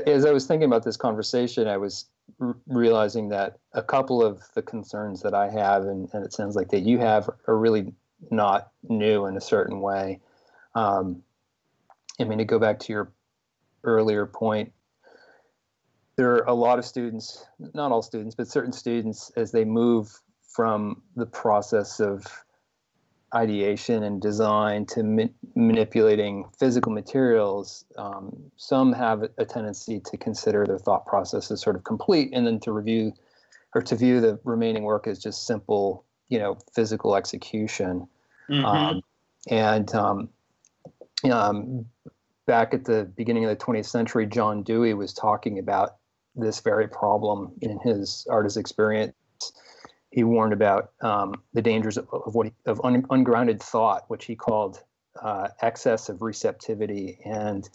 As 0.06 0.24
I 0.24 0.32
was 0.32 0.46
thinking 0.46 0.66
about 0.66 0.84
this 0.84 0.96
conversation, 0.96 1.66
I 1.66 1.78
was 1.78 2.06
r- 2.40 2.56
realizing 2.66 3.28
that 3.30 3.58
a 3.72 3.82
couple 3.82 4.22
of 4.22 4.42
the 4.54 4.62
concerns 4.62 5.22
that 5.22 5.34
I 5.34 5.50
have, 5.50 5.84
and, 5.84 6.08
and, 6.12 6.24
it 6.24 6.32
sounds 6.32 6.56
like 6.56 6.68
that 6.70 6.80
you 6.80 6.98
have, 6.98 7.28
are 7.46 7.56
really 7.56 7.92
not 8.30 8.72
new 8.88 9.26
in 9.26 9.36
a 9.36 9.40
certain 9.40 9.80
way. 9.80 10.20
Um, 10.74 11.22
I 12.20 12.24
mean, 12.24 12.38
to 12.38 12.44
go 12.44 12.58
back 12.58 12.78
to 12.80 12.92
your 12.92 13.12
earlier 13.84 14.26
point, 14.26 14.72
there 16.16 16.32
are 16.32 16.44
a 16.48 16.54
lot 16.54 16.78
of 16.78 16.84
students, 16.84 17.46
not 17.74 17.92
all 17.92 18.02
students, 18.02 18.34
but 18.34 18.48
certain 18.48 18.72
students, 18.72 19.30
as 19.36 19.52
they 19.52 19.64
move 19.64 20.10
from 20.42 21.02
the 21.14 21.26
process 21.26 22.00
of 22.00 22.26
ideation 23.34 24.02
and 24.02 24.20
design 24.20 24.86
to 24.86 25.02
ma- 25.02 25.24
manipulating 25.54 26.44
physical 26.58 26.92
materials, 26.92 27.84
um, 27.96 28.34
some 28.56 28.92
have 28.92 29.24
a 29.38 29.44
tendency 29.44 30.00
to 30.00 30.16
consider 30.16 30.66
their 30.66 30.78
thought 30.78 31.06
process 31.06 31.50
as 31.50 31.60
sort 31.60 31.76
of 31.76 31.84
complete 31.84 32.30
and 32.32 32.46
then 32.46 32.58
to 32.60 32.72
review 32.72 33.12
or 33.74 33.82
to 33.82 33.96
view 33.96 34.20
the 34.20 34.38
remaining 34.44 34.84
work 34.84 35.06
as 35.06 35.18
just 35.18 35.46
simple, 35.46 36.04
you 36.28 36.38
know, 36.38 36.56
physical 36.74 37.16
execution. 37.16 38.08
Mm-hmm. 38.48 38.64
Um, 38.64 39.02
and 39.50 39.94
um, 39.94 40.28
um 41.30 41.86
back 42.46 42.72
at 42.72 42.86
the 42.86 43.04
beginning 43.16 43.44
of 43.44 43.50
the 43.50 43.64
20th 43.64 43.86
century, 43.86 44.26
John 44.26 44.62
Dewey 44.62 44.94
was 44.94 45.12
talking 45.12 45.58
about 45.58 45.96
this 46.34 46.60
very 46.60 46.88
problem 46.88 47.52
in 47.60 47.78
his 47.80 48.26
Art 48.30 48.46
as 48.46 48.56
Experience 48.56 49.12
he 50.18 50.24
warned 50.24 50.52
about 50.52 50.90
um, 51.00 51.32
the 51.54 51.62
dangers 51.62 51.96
of, 51.96 52.08
of 52.12 52.34
what 52.34 52.48
he, 52.48 52.52
of 52.66 52.80
un, 52.82 53.06
ungrounded 53.08 53.62
thought, 53.62 54.02
which 54.08 54.24
he 54.24 54.34
called 54.34 54.82
uh, 55.22 55.46
excess 55.62 56.08
of 56.08 56.22
receptivity, 56.22 57.20
and 57.24 57.70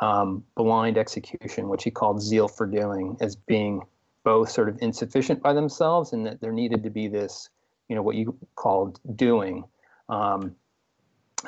um, 0.00 0.42
blind 0.54 0.96
execution, 0.96 1.68
which 1.68 1.84
he 1.84 1.90
called 1.90 2.22
zeal 2.22 2.48
for 2.48 2.64
doing, 2.66 3.18
as 3.20 3.36
being 3.36 3.82
both 4.24 4.50
sort 4.50 4.70
of 4.70 4.78
insufficient 4.80 5.42
by 5.42 5.52
themselves, 5.52 6.14
and 6.14 6.24
that 6.24 6.40
there 6.40 6.50
needed 6.50 6.82
to 6.82 6.88
be 6.88 7.08
this, 7.08 7.50
you 7.90 7.94
know, 7.94 8.00
what 8.00 8.16
you 8.16 8.34
called 8.54 8.98
doing, 9.14 9.62
um, 10.08 10.56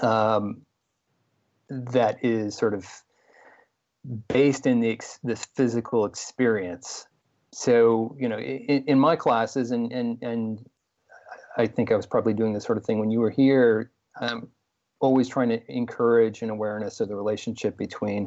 um 0.03 0.61
that 1.71 2.23
is 2.23 2.55
sort 2.55 2.75
of 2.75 2.87
based 4.29 4.67
in 4.67 4.81
the 4.81 5.01
this 5.23 5.47
physical 5.57 6.05
experience 6.05 7.07
so 7.55 8.17
you 8.19 8.29
know 8.29 8.38
in, 8.38 8.85
in, 8.87 8.99
my 8.99 9.17
classes 9.17 9.71
and 9.71 9.93
and 9.93 10.19
and 10.23 10.67
i 11.57 11.67
think 11.67 11.93
i 11.93 11.97
was 11.97 12.07
probably 12.07 12.35
doing 12.35 12.53
this 12.53 12.64
sort 12.64 12.79
of 12.79 12.85
thing 12.85 12.99
when 12.99 13.11
you 13.11 13.21
were 13.21 13.31
here 13.31 13.90
i'm 14.21 14.49
always 15.01 15.29
trying 15.29 15.51
to 15.51 15.61
encourage 15.73 16.43
an 16.43 16.51
awareness 16.51 17.01
of 17.01 17.09
the 17.09 17.14
relationship 17.14 17.77
between 17.77 18.27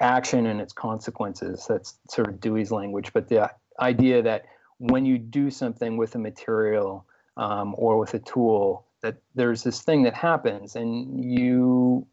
action 0.00 0.46
and 0.46 0.60
its 0.60 0.72
consequences. 0.72 1.66
That's 1.68 1.98
sort 2.08 2.28
of 2.28 2.40
dewey's 2.40 2.70
language. 2.70 3.12
But 3.12 3.28
the 3.28 3.50
idea 3.78 4.22
that 4.22 4.46
when 4.78 5.04
you 5.04 5.18
do 5.18 5.50
something 5.50 5.96
with 5.96 6.14
a 6.14 6.18
material 6.18 7.06
um, 7.36 7.74
or 7.76 7.98
with 7.98 8.14
a 8.14 8.18
tool 8.18 8.86
that 9.02 9.16
there's 9.34 9.62
this 9.62 9.82
thing 9.82 10.02
that 10.02 10.14
happens 10.14 10.76
and 10.76 11.22
you 11.22 12.06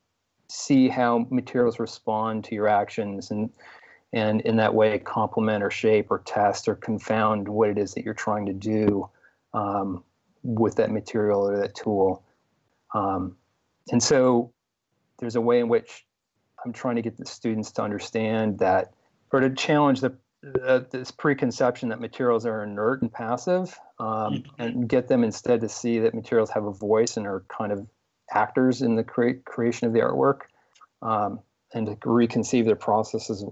see 0.50 0.88
how 0.88 1.26
materials 1.30 1.80
respond 1.80 2.44
to 2.46 2.56
your 2.56 2.68
actions. 2.68 3.32
And 3.32 3.50
and 4.14 4.42
in 4.42 4.56
that 4.58 4.74
way 4.74 4.98
complement 5.00 5.64
or 5.64 5.70
shape 5.70 6.10
or 6.10 6.20
test 6.20 6.68
or 6.68 6.76
confound 6.76 7.48
what 7.48 7.70
it 7.70 7.78
is 7.78 7.94
that 7.94 8.06
you're 8.06 8.14
trying 8.14 8.46
to 8.46 8.54
do 8.54 9.10
um, 9.54 10.04
with 10.44 10.76
that 10.76 10.92
material 10.92 11.42
or 11.42 11.58
that 11.58 11.76
tool. 11.76 12.24
Um, 12.94 13.36
and 13.92 14.02
so 14.02 14.54
there's 15.20 15.36
a 15.36 15.42
way 15.42 15.60
in 15.60 15.68
which 15.68 16.06
I'm 16.64 16.74
trying 16.74 16.96
to 16.96 17.02
get 17.02 17.18
the 17.18 17.26
students 17.26 17.72
to 17.74 17.82
understand 17.82 18.60
that 18.60 18.94
or 19.32 19.42
to 19.42 19.50
challenge 19.50 20.02
the 20.02 20.16
uh, 20.64 20.82
this 20.92 21.12
preconception 21.12 21.90
that 21.90 22.00
materials 22.00 22.46
are 22.46 22.64
inert 22.64 23.02
and 23.02 23.12
passive 23.12 23.78
um, 24.00 24.08
mm-hmm. 24.08 24.62
and 24.62 24.88
get 24.88 25.08
them 25.08 25.24
instead 25.24 25.60
to 25.62 25.68
see 25.68 26.00
that 26.00 26.14
materials 26.14 26.50
have 26.52 26.66
a 26.66 26.72
voice 26.72 27.18
and 27.18 27.26
are 27.26 27.44
kind 27.50 27.72
of 27.72 27.88
actors 28.32 28.82
in 28.82 28.96
the 28.96 29.04
cre- 29.04 29.42
creation 29.46 29.88
of 29.88 29.94
the 29.94 30.00
artwork 30.00 30.42
um, 31.02 31.40
and 31.74 31.88
to 31.88 31.96
reconceive 32.08 32.66
their 32.66 32.76
processes 32.76 33.44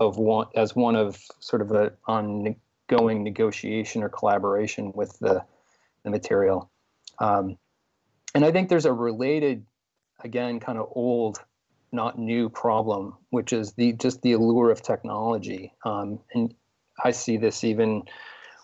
of 0.00 0.16
one 0.16 0.46
as 0.56 0.74
one 0.74 0.96
of 0.96 1.22
sort 1.38 1.62
of 1.62 1.70
a 1.70 1.92
ongoing 2.08 3.22
negotiation 3.22 4.02
or 4.02 4.08
collaboration 4.08 4.92
with 4.94 5.16
the 5.20 5.44
the 6.02 6.10
material. 6.10 6.70
Um, 7.20 7.58
and 8.34 8.44
I 8.44 8.50
think 8.50 8.68
there's 8.68 8.86
a 8.86 8.92
related, 8.92 9.66
again, 10.24 10.58
kind 10.60 10.78
of 10.78 10.88
old, 10.92 11.38
not 11.92 12.18
new 12.18 12.48
problem, 12.48 13.16
which 13.28 13.52
is 13.52 13.72
the 13.74 13.92
just 13.92 14.22
the 14.22 14.32
allure 14.32 14.70
of 14.70 14.82
technology. 14.82 15.74
Um, 15.84 16.20
and 16.34 16.54
I 17.04 17.10
see 17.10 17.36
this 17.36 17.62
even 17.62 18.04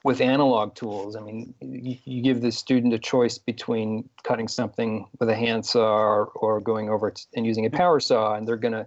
with 0.05 0.21
analog 0.21 0.75
tools. 0.75 1.17
I 1.17 1.21
mean, 1.21 1.53
you, 1.61 1.99
you, 2.05 2.23
give 2.23 2.41
the 2.41 2.53
student 2.53 2.95
a 2.95 2.99
choice 2.99 3.39
between 3.39 4.09
cutting 4.23 4.47
something 4.47 5.09
with 5.19 5.29
a 5.29 5.35
handsaw 5.35 5.81
or, 5.81 6.27
or 6.27 6.61
going 6.61 6.89
over 6.89 7.13
and 7.35 7.45
using 7.45 7.67
a 7.67 7.71
power 7.71 7.99
saw, 7.99 8.35
and 8.35 8.47
they're 8.47 8.57
going 8.57 8.75
to 8.75 8.87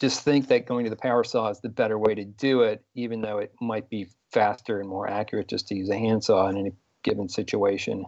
just 0.00 0.22
think 0.22 0.48
that 0.48 0.66
going 0.66 0.84
to 0.84 0.90
the 0.90 0.96
power 0.96 1.24
saw 1.24 1.48
is 1.48 1.60
the 1.60 1.68
better 1.68 1.98
way 1.98 2.14
to 2.14 2.24
do 2.24 2.62
it, 2.62 2.82
even 2.94 3.20
though 3.20 3.38
it 3.38 3.52
might 3.60 3.88
be 3.88 4.08
faster 4.32 4.80
and 4.80 4.88
more 4.88 5.08
accurate 5.08 5.48
just 5.48 5.68
to 5.68 5.74
use 5.74 5.88
a 5.88 5.96
handsaw 5.96 6.48
in 6.48 6.66
a 6.66 6.70
given 7.02 7.28
situation. 7.28 8.04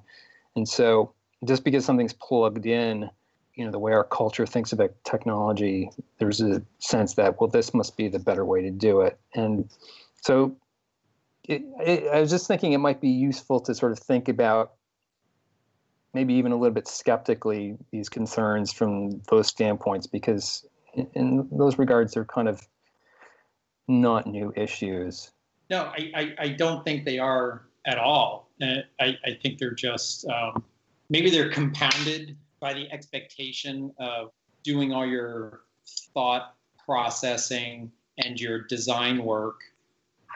And 0.56 0.68
so, 0.68 1.12
just 1.44 1.64
because 1.64 1.84
something's 1.84 2.14
plugged 2.14 2.66
in, 2.66 3.08
you 3.54 3.64
know, 3.64 3.70
the 3.70 3.78
way 3.78 3.92
our 3.92 4.04
culture 4.04 4.46
thinks 4.46 4.72
about 4.72 4.92
technology, 5.04 5.90
there's 6.18 6.40
a 6.40 6.62
sense 6.78 7.14
that 7.14 7.40
well, 7.40 7.48
this 7.48 7.72
must 7.72 7.96
be 7.96 8.08
the 8.08 8.18
better 8.18 8.44
way 8.44 8.62
to 8.62 8.70
do 8.70 9.02
it. 9.02 9.18
And 9.34 9.68
so, 10.22 10.56
it, 11.44 11.62
it, 11.80 12.08
I 12.12 12.20
was 12.20 12.30
just 12.30 12.48
thinking 12.48 12.72
it 12.72 12.78
might 12.78 13.00
be 13.00 13.08
useful 13.08 13.60
to 13.60 13.74
sort 13.74 13.92
of 13.92 13.98
think 13.98 14.28
about 14.28 14.72
maybe 16.12 16.34
even 16.34 16.50
a 16.50 16.56
little 16.56 16.74
bit 16.74 16.88
skeptically 16.88 17.76
these 17.92 18.08
concerns 18.08 18.72
from 18.72 19.20
those 19.28 19.46
standpoints 19.46 20.06
because 20.06 20.64
in 21.14 21.48
those 21.52 21.78
regards, 21.78 22.14
they're 22.14 22.24
kind 22.24 22.48
of 22.48 22.66
not 23.88 24.26
new 24.26 24.52
issues. 24.56 25.30
No, 25.70 25.84
I, 25.84 26.10
I, 26.14 26.34
I 26.38 26.48
don't 26.48 26.84
think 26.84 27.04
they 27.04 27.18
are 27.18 27.62
at 27.86 27.98
all. 27.98 28.50
Uh, 28.60 28.76
I, 29.00 29.16
I 29.24 29.38
think 29.42 29.58
they're 29.58 29.74
just 29.74 30.26
um, 30.28 30.64
maybe 31.08 31.30
they're 31.30 31.50
compounded 31.50 32.36
by 32.60 32.72
the 32.72 32.90
expectation 32.90 33.92
of 33.98 34.32
doing 34.62 34.92
all 34.92 35.06
your 35.06 35.62
thought 36.14 36.54
processing 36.84 37.90
and 38.18 38.40
your 38.40 38.62
design 38.62 39.24
work 39.24 39.60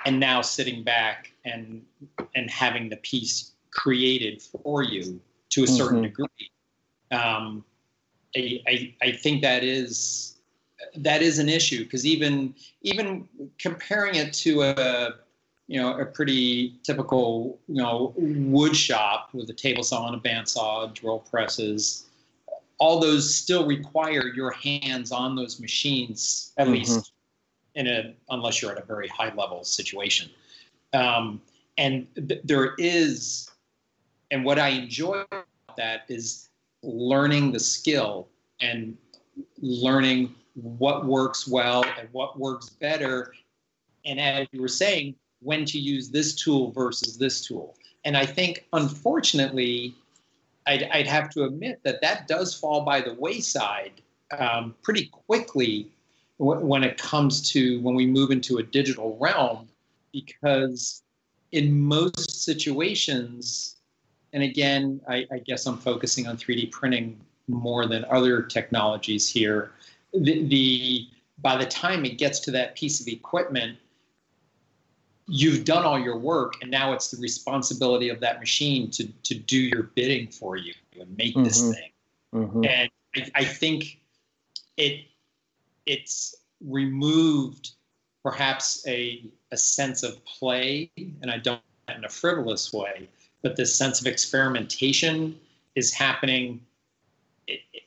and 0.05 0.20
now 0.20 0.42
sitting 0.42 0.85
back 0.85 1.33
and 1.44 1.83
and 2.35 2.51
having 2.51 2.88
the 2.88 2.96
piece 2.99 3.53
created 3.70 4.42
for 4.42 4.83
you 4.83 5.20
to 5.49 5.64
a 5.64 5.66
certain 5.66 5.99
mm-hmm. 5.99 6.05
degree 6.05 6.51
um, 7.11 7.64
I, 8.37 8.61
I, 8.66 8.94
I 9.03 9.12
think 9.12 9.42
that 9.42 9.64
is 9.64 10.39
that 10.96 11.22
is 11.22 11.38
an 11.38 11.48
issue 11.48 11.85
because 11.85 12.07
even 12.07 12.55
even 12.83 13.29
comparing 13.59 14.14
it 14.14 14.33
to 14.33 14.62
a 14.62 15.14
you 15.66 15.81
know 15.81 15.98
a 15.98 16.05
pretty 16.05 16.79
typical 16.83 17.59
you 17.68 17.76
know 17.83 18.12
wood 18.16 18.76
shop 18.76 19.31
with 19.33 19.48
a 19.50 19.55
table 19.55 19.83
saw 19.83 20.09
and 20.09 20.16
a 20.16 20.29
bandsaw, 20.29 20.92
drill 20.94 21.20
presses, 21.20 22.07
all 22.79 22.98
those 22.98 23.33
still 23.33 23.66
require 23.66 24.33
your 24.35 24.50
hands 24.50 25.12
on 25.12 25.37
those 25.37 25.61
machines 25.61 26.53
at 26.57 26.64
mm-hmm. 26.64 26.74
least 26.74 27.12
in 27.74 27.87
a 27.87 28.14
unless 28.31 28.61
you're 28.61 28.72
at 28.72 28.83
a 28.83 28.85
very 28.85 29.09
high 29.09 29.33
level 29.35 29.62
situation. 29.62 30.29
Um, 30.92 31.40
and 31.79 32.07
th- 32.29 32.40
there 32.44 32.74
is, 32.79 33.48
and 34.31 34.44
what 34.44 34.59
I 34.59 34.68
enjoy 34.68 35.24
about 35.31 35.46
that 35.76 36.03
is 36.09 36.48
learning 36.83 37.53
the 37.53 37.61
skill 37.61 38.29
and 38.61 38.96
learning 39.61 40.35
what 40.55 41.07
works 41.07 41.47
well 41.49 41.85
and 41.99 42.09
what 42.13 42.39
works 42.39 42.71
better. 42.71 43.35
And 44.05 44.21
as 44.21 44.47
you 44.53 44.61
were 44.61 44.69
saying, 44.69 45.15
when 45.41 45.65
to 45.67 45.79
use 45.79 46.11
this 46.11 46.35
tool 46.35 46.71
versus 46.73 47.17
this 47.17 47.45
tool. 47.45 47.77
And 48.05 48.17
I 48.17 48.27
think, 48.27 48.67
unfortunately, 48.73 49.95
I'd, 50.67 50.85
I'd 50.93 51.07
have 51.07 51.31
to 51.31 51.45
admit 51.45 51.81
that 51.85 52.01
that 52.03 52.29
does 52.29 52.55
fall 52.55 52.83
by 52.85 53.01
the 53.01 53.15
wayside 53.15 53.93
um, 54.39 54.75
pretty 54.83 55.07
quickly 55.07 55.91
when 56.39 56.83
it 56.83 56.97
comes 56.97 57.51
to 57.51 57.81
when 57.83 57.95
we 57.95 58.07
move 58.07 58.31
into 58.31 58.59
a 58.59 58.63
digital 58.63 59.19
realm, 59.21 59.69
because 60.13 61.03
in 61.53 61.83
most 61.83 62.45
situations, 62.45 63.77
and 64.33 64.43
again, 64.43 65.01
I, 65.07 65.27
I 65.31 65.39
guess 65.39 65.67
I'm 65.67 65.77
focusing 65.77 66.27
on 66.27 66.39
3D 66.39 66.71
printing 66.71 67.21
more 67.49 67.87
than 67.87 68.07
other 68.07 68.43
technologies 68.43 69.29
here 69.29 69.73
the, 70.12 70.44
the 70.46 71.09
by 71.38 71.57
the 71.57 71.66
time 71.66 72.05
it 72.05 72.18
gets 72.18 72.40
to 72.40 72.51
that 72.51 72.75
piece 72.75 73.01
of 73.01 73.09
equipment, 73.09 73.79
you've 75.27 75.64
done 75.64 75.85
all 75.85 75.99
your 75.99 76.18
work, 76.18 76.55
and 76.61 76.70
now 76.70 76.92
it's 76.92 77.11
the 77.11 77.20
responsibility 77.20 78.09
of 78.09 78.20
that 78.20 78.40
machine 78.40 78.90
to 78.92 79.07
to 79.25 79.35
do 79.35 79.59
your 79.59 79.85
bidding 79.85 80.29
for 80.29 80.57
you 80.57 80.75
and 80.99 81.16
make 81.16 81.35
mm-hmm. 81.35 81.44
this 81.44 81.62
thing. 81.62 81.90
Mm-hmm. 82.35 82.64
And 82.64 82.90
I, 83.16 83.31
I 83.35 83.44
think 83.44 84.01
it 84.77 85.05
it's 85.87 86.35
removed 86.61 87.70
perhaps 88.23 88.87
a, 88.87 89.25
a 89.51 89.57
sense 89.57 90.03
of 90.03 90.23
play, 90.25 90.90
and 90.96 91.31
I 91.31 91.38
don't 91.38 91.61
in 91.96 92.05
a 92.05 92.09
frivolous 92.09 92.73
way, 92.73 93.09
but 93.42 93.57
this 93.57 93.75
sense 93.75 94.01
of 94.01 94.07
experimentation 94.07 95.38
is 95.75 95.92
happening 95.92 96.61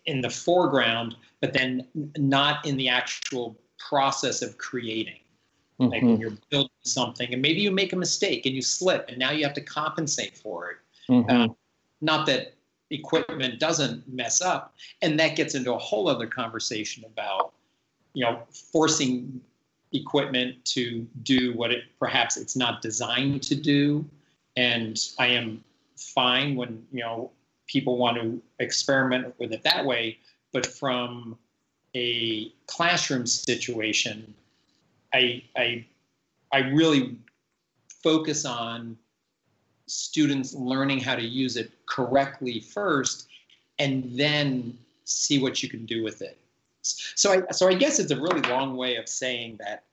in 0.06 0.22
the 0.22 0.30
foreground, 0.30 1.16
but 1.44 1.52
then 1.52 1.86
not 2.18 2.66
in 2.66 2.78
the 2.78 2.88
actual 2.88 3.60
process 3.78 4.42
of 4.42 4.58
creating. 4.58 5.20
Mm-hmm. 5.78 5.92
Like 5.92 6.02
when 6.02 6.18
you're 6.18 6.38
building 6.50 6.72
something, 6.84 7.34
and 7.34 7.42
maybe 7.42 7.60
you 7.60 7.70
make 7.70 7.92
a 7.92 7.98
mistake 7.98 8.46
and 8.46 8.56
you 8.56 8.62
slip, 8.62 9.10
and 9.10 9.18
now 9.18 9.32
you 9.32 9.44
have 9.44 9.54
to 9.56 9.62
compensate 9.62 10.38
for 10.38 10.72
it. 10.72 10.78
Mm-hmm. 11.12 11.30
Uh, 11.30 11.54
not 12.00 12.26
that 12.28 12.54
equipment 12.92 13.60
doesn't 13.60 14.08
mess 14.08 14.42
up, 14.42 14.74
and 15.02 15.20
that 15.20 15.36
gets 15.36 15.54
into 15.54 15.74
a 15.74 15.78
whole 15.78 16.08
other 16.08 16.28
conversation 16.28 17.04
about, 17.04 17.52
you 18.14 18.24
know, 18.24 18.44
forcing 18.72 19.42
equipment 19.92 20.64
to 20.64 21.06
do 21.24 21.52
what 21.58 21.72
it 21.72 21.84
perhaps 22.00 22.38
it's 22.38 22.56
not 22.56 22.82
designed 22.82 23.44
to 23.44 23.56
do. 23.56 24.06
And 24.56 24.98
I 25.20 25.28
am 25.28 25.62
fine 25.98 26.56
when 26.56 26.86
you 26.94 27.02
know 27.02 27.32
people 27.68 27.98
want 27.98 28.16
to 28.16 28.42
experiment 28.60 29.36
with 29.40 29.52
it 29.52 29.62
that 29.64 29.86
way, 29.86 30.20
but 30.54 30.66
from 30.66 31.38
a 31.96 32.52
classroom 32.68 33.26
situation, 33.26 34.34
I 35.14 35.44
I 35.58 35.86
I 36.52 36.60
really 36.60 37.18
focus 38.02 38.46
on 38.46 38.98
students 39.88 40.54
learning 40.54 41.00
how 41.00 41.16
to 41.16 41.22
use 41.22 41.58
it 41.58 41.72
correctly 41.86 42.60
first 42.60 43.28
and 43.80 44.18
then 44.18 44.78
see 45.04 45.42
what 45.42 45.62
you 45.62 45.70
can 45.70 45.86
do 45.86 46.04
with 46.04 46.22
it. 46.22 46.38
So 46.84 47.32
I 47.34 47.52
so 47.52 47.68
I 47.68 47.74
guess 47.74 48.00
it's 48.00 48.12
a 48.12 48.20
really 48.20 48.42
long 48.42 48.78
way 48.78 48.96
of 48.96 49.10
saying 49.10 49.58
that 49.60 49.84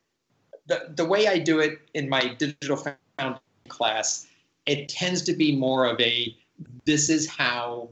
the 0.67 0.93
the 0.95 1.05
way 1.05 1.27
I 1.27 1.39
do 1.39 1.61
it 1.61 1.81
in 1.95 2.09
my 2.09 2.35
digital 2.35 2.77
foundation 2.77 3.41
class, 3.69 4.27
it 4.67 4.89
tends 4.89 5.23
to 5.23 5.33
be 5.33 5.57
more 5.57 5.87
of 5.87 6.01
a 6.01 6.37
this 6.85 7.09
is 7.09 7.29
how 7.29 7.89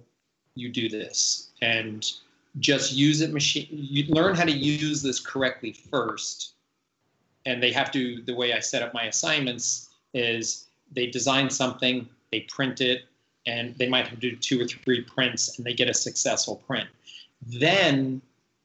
you 0.55 0.69
do 0.69 0.89
this 0.89 1.51
and 1.63 2.13
just 2.61 2.93
use 2.93 3.21
it 3.21 3.33
machine 3.33 3.67
you 3.71 4.05
learn 4.13 4.35
how 4.35 4.45
to 4.45 4.53
use 4.53 5.03
this 5.03 5.21
correctly 5.21 5.73
first. 5.73 6.55
And 7.47 7.63
they 7.63 7.73
have 7.73 7.91
to 7.93 8.23
the 8.23 8.35
way 8.35 8.53
i 8.53 8.61
set 8.61 8.83
up 8.83 8.95
my 8.95 9.05
assignments 9.05 9.91
is 10.15 10.67
they 10.93 11.07
design 11.07 11.51
something 11.51 12.09
they 12.33 12.41
print 12.41 12.81
it 12.81 13.03
and 13.47 13.75
they 13.77 13.89
might 13.89 14.07
have 14.07 14.21
to 14.21 14.31
do 14.31 14.37
two 14.37 14.61
or 14.61 14.67
three 14.67 15.03
prints 15.03 15.57
and 15.57 15.67
they 15.67 15.73
get 15.73 15.89
a 15.89 15.95
successful 15.95 16.57
print. 16.67 16.89
Then 17.47 18.21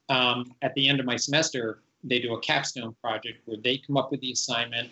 um, 0.09 0.53
at 0.61 0.73
the 0.73 0.89
end 0.89 0.99
of 0.99 1.05
my 1.05 1.15
semester 1.15 1.79
they 2.03 2.19
do 2.19 2.33
a 2.33 2.39
capstone 2.39 2.95
project 3.01 3.39
where 3.45 3.57
they 3.57 3.77
come 3.77 3.95
up 3.95 4.11
with 4.11 4.19
the 4.19 4.31
assignment 4.31 4.89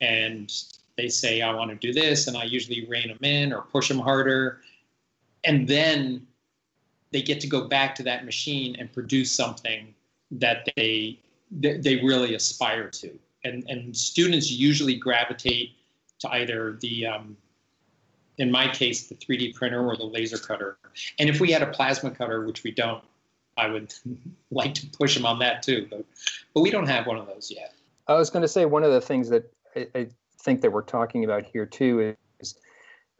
and 0.00 0.52
they 0.96 1.08
say 1.08 1.42
i 1.42 1.52
want 1.52 1.70
to 1.70 1.76
do 1.76 1.92
this 1.92 2.26
and 2.26 2.36
i 2.36 2.44
usually 2.44 2.86
rein 2.86 3.08
them 3.08 3.18
in 3.22 3.52
or 3.52 3.62
push 3.62 3.88
them 3.88 3.98
harder. 3.98 4.60
And 5.44 5.68
then 5.68 6.26
they 7.10 7.22
get 7.22 7.40
to 7.40 7.46
go 7.46 7.66
back 7.66 7.94
to 7.96 8.02
that 8.04 8.24
machine 8.24 8.76
and 8.78 8.92
produce 8.92 9.32
something 9.32 9.94
that 10.30 10.68
they 10.76 11.18
they 11.50 11.96
really 12.02 12.34
aspire 12.34 12.88
to. 12.88 13.18
And 13.44 13.64
and 13.68 13.96
students 13.96 14.50
usually 14.50 14.96
gravitate 14.96 15.72
to 16.20 16.30
either 16.30 16.78
the 16.80 17.06
um, 17.06 17.36
in 18.38 18.50
my 18.50 18.68
case 18.68 19.08
the 19.08 19.14
3d 19.14 19.54
printer 19.54 19.86
or 19.86 19.96
the 19.96 20.04
laser 20.04 20.38
cutter. 20.38 20.76
And 21.18 21.28
if 21.28 21.40
we 21.40 21.50
had 21.50 21.62
a 21.62 21.68
plasma 21.68 22.10
cutter 22.10 22.44
which 22.44 22.64
we 22.64 22.70
don't 22.70 23.02
i 23.56 23.68
would 23.68 23.94
like 24.50 24.74
to 24.74 24.86
push 24.88 25.14
them 25.14 25.26
on 25.26 25.38
that 25.38 25.62
too 25.62 25.86
but 25.90 26.04
but 26.54 26.60
we 26.60 26.70
don't 26.70 26.86
have 26.86 27.06
one 27.06 27.16
of 27.16 27.26
those 27.26 27.50
yet. 27.50 27.74
I 28.06 28.14
was 28.14 28.30
going 28.30 28.42
to 28.42 28.48
say 28.48 28.64
one 28.64 28.84
of 28.84 28.92
the 28.92 29.00
things 29.00 29.28
that 29.28 29.52
I, 29.76 29.86
I 29.94 30.08
think 30.40 30.60
that 30.62 30.72
we're 30.72 30.82
talking 30.82 31.24
about 31.24 31.44
here 31.44 31.66
too 31.66 32.14
is 32.40 32.54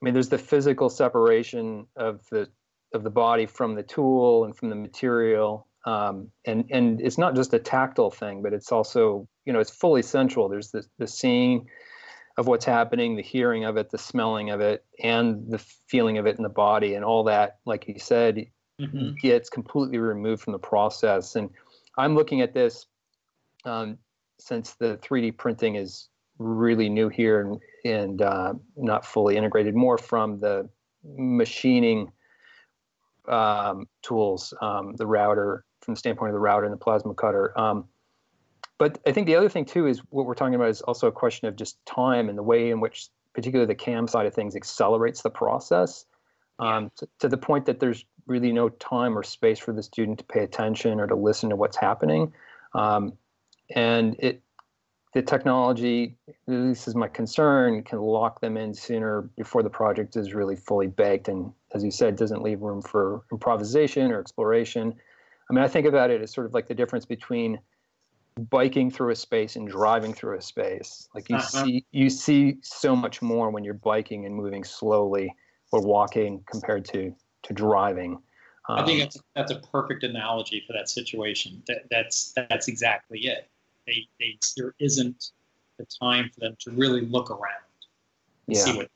i 0.00 0.04
mean 0.04 0.14
there's 0.14 0.28
the 0.28 0.38
physical 0.38 0.88
separation 0.90 1.86
of 1.96 2.20
the 2.30 2.48
of 2.92 3.02
the 3.02 3.10
body 3.10 3.46
from 3.46 3.74
the 3.74 3.82
tool 3.82 4.44
and 4.44 4.56
from 4.56 4.70
the 4.70 4.76
material. 4.76 5.66
Um, 5.84 6.30
and 6.44 6.64
and 6.70 7.00
it's 7.00 7.18
not 7.18 7.34
just 7.34 7.54
a 7.54 7.58
tactile 7.58 8.10
thing, 8.10 8.42
but 8.42 8.52
it's 8.52 8.72
also 8.72 9.28
you 9.44 9.52
know 9.52 9.60
it's 9.60 9.70
fully 9.70 10.02
sensual. 10.02 10.48
There's 10.48 10.70
the 10.70 10.84
the 10.98 11.06
seeing 11.06 11.68
of 12.36 12.46
what's 12.46 12.64
happening, 12.64 13.16
the 13.16 13.22
hearing 13.22 13.64
of 13.64 13.76
it, 13.76 13.90
the 13.90 13.98
smelling 13.98 14.50
of 14.50 14.60
it, 14.60 14.84
and 15.02 15.50
the 15.50 15.58
feeling 15.58 16.18
of 16.18 16.26
it 16.26 16.36
in 16.36 16.42
the 16.42 16.48
body, 16.48 16.94
and 16.94 17.04
all 17.04 17.24
that, 17.24 17.58
like 17.64 17.88
you 17.88 17.98
said, 17.98 18.46
mm-hmm. 18.80 19.10
gets 19.20 19.50
completely 19.50 19.98
removed 19.98 20.42
from 20.42 20.52
the 20.52 20.58
process. 20.58 21.34
And 21.34 21.50
I'm 21.96 22.14
looking 22.14 22.40
at 22.40 22.54
this 22.54 22.86
um, 23.64 23.98
since 24.38 24.74
the 24.74 24.98
3D 24.98 25.36
printing 25.36 25.74
is 25.74 26.08
really 26.38 26.88
new 26.88 27.08
here 27.08 27.40
and, 27.40 27.60
and 27.84 28.22
uh, 28.22 28.54
not 28.76 29.04
fully 29.04 29.36
integrated, 29.36 29.74
more 29.74 29.98
from 29.98 30.38
the 30.38 30.68
machining 31.04 32.12
um, 33.28 33.86
tools, 34.02 34.54
um, 34.60 34.94
the 34.96 35.06
router, 35.06 35.64
from 35.80 35.94
the 35.94 35.98
standpoint 35.98 36.30
of 36.30 36.34
the 36.34 36.40
router 36.40 36.66
and 36.66 36.72
the 36.72 36.78
plasma 36.78 37.14
cutter. 37.14 37.58
Um, 37.58 37.86
but 38.78 38.98
I 39.06 39.12
think 39.12 39.26
the 39.26 39.36
other 39.36 39.48
thing 39.48 39.64
too 39.64 39.86
is 39.86 40.00
what 40.10 40.26
we're 40.26 40.34
talking 40.34 40.54
about 40.54 40.68
is 40.68 40.82
also 40.82 41.08
a 41.08 41.12
question 41.12 41.48
of 41.48 41.56
just 41.56 41.84
time 41.84 42.28
and 42.28 42.38
the 42.38 42.42
way 42.42 42.70
in 42.70 42.80
which, 42.80 43.08
particularly 43.34 43.66
the 43.66 43.74
CAM 43.74 44.06
side 44.06 44.26
of 44.26 44.34
things, 44.34 44.54
accelerates 44.54 45.22
the 45.22 45.30
process 45.30 46.04
um, 46.58 46.90
to, 46.96 47.08
to, 47.20 47.28
the 47.28 47.36
point 47.36 47.66
that 47.66 47.80
there's 47.80 48.04
really 48.26 48.52
no 48.52 48.68
time 48.68 49.16
or 49.16 49.22
space 49.22 49.58
for 49.58 49.72
the 49.72 49.82
student 49.82 50.18
to 50.18 50.24
pay 50.24 50.40
attention 50.40 51.00
or 51.00 51.06
to 51.06 51.14
listen 51.14 51.50
to 51.50 51.56
what's 51.56 51.76
happening. 51.76 52.32
Um, 52.74 53.14
and 53.74 54.16
it 54.18 54.42
the 55.14 55.22
technology, 55.22 56.16
this 56.46 56.86
is 56.86 56.94
my 56.94 57.08
concern, 57.08 57.82
can 57.82 57.98
lock 57.98 58.40
them 58.40 58.56
in 58.56 58.74
sooner 58.74 59.22
before 59.36 59.62
the 59.62 59.70
project 59.70 60.16
is 60.16 60.34
really 60.34 60.56
fully 60.56 60.86
baked. 60.86 61.28
And 61.28 61.52
as 61.74 61.84
you 61.84 61.90
said, 61.90 62.16
doesn't 62.16 62.42
leave 62.42 62.60
room 62.60 62.82
for 62.82 63.22
improvisation 63.32 64.10
or 64.10 64.20
exploration. 64.20 64.94
I 65.50 65.52
mean, 65.52 65.64
I 65.64 65.68
think 65.68 65.86
about 65.86 66.10
it 66.10 66.20
as 66.20 66.32
sort 66.32 66.46
of 66.46 66.54
like 66.54 66.68
the 66.68 66.74
difference 66.74 67.06
between 67.06 67.58
biking 68.50 68.90
through 68.90 69.10
a 69.10 69.16
space 69.16 69.56
and 69.56 69.68
driving 69.68 70.14
through 70.14 70.38
a 70.38 70.42
space. 70.42 71.08
Like 71.14 71.28
you 71.28 71.36
uh-huh. 71.36 71.64
see, 71.64 71.84
you 71.90 72.08
see 72.10 72.56
so 72.62 72.94
much 72.94 73.20
more 73.20 73.50
when 73.50 73.64
you're 73.64 73.74
biking 73.74 74.26
and 74.26 74.34
moving 74.34 74.64
slowly 74.64 75.34
or 75.72 75.80
walking 75.80 76.44
compared 76.50 76.84
to 76.86 77.14
to 77.44 77.52
driving. 77.52 78.20
Um, 78.68 78.80
I 78.80 78.84
think 78.84 79.00
um, 79.00 79.00
that's 79.00 79.18
that's 79.34 79.52
a 79.52 79.60
perfect 79.70 80.04
analogy 80.04 80.62
for 80.66 80.72
that 80.74 80.88
situation. 80.88 81.62
That, 81.66 81.84
that's 81.90 82.32
that's 82.48 82.68
exactly 82.68 83.20
it 83.26 83.48
they, 83.88 84.08
they 84.20 84.38
there 84.56 84.74
isn't 84.78 85.32
the 85.78 85.86
time 86.00 86.30
for 86.32 86.40
them 86.40 86.56
to 86.60 86.70
really 86.72 87.02
look 87.02 87.30
around 87.30 87.64
and 88.46 88.56
yeah. 88.56 88.62
see 88.62 88.76
what. 88.76 88.90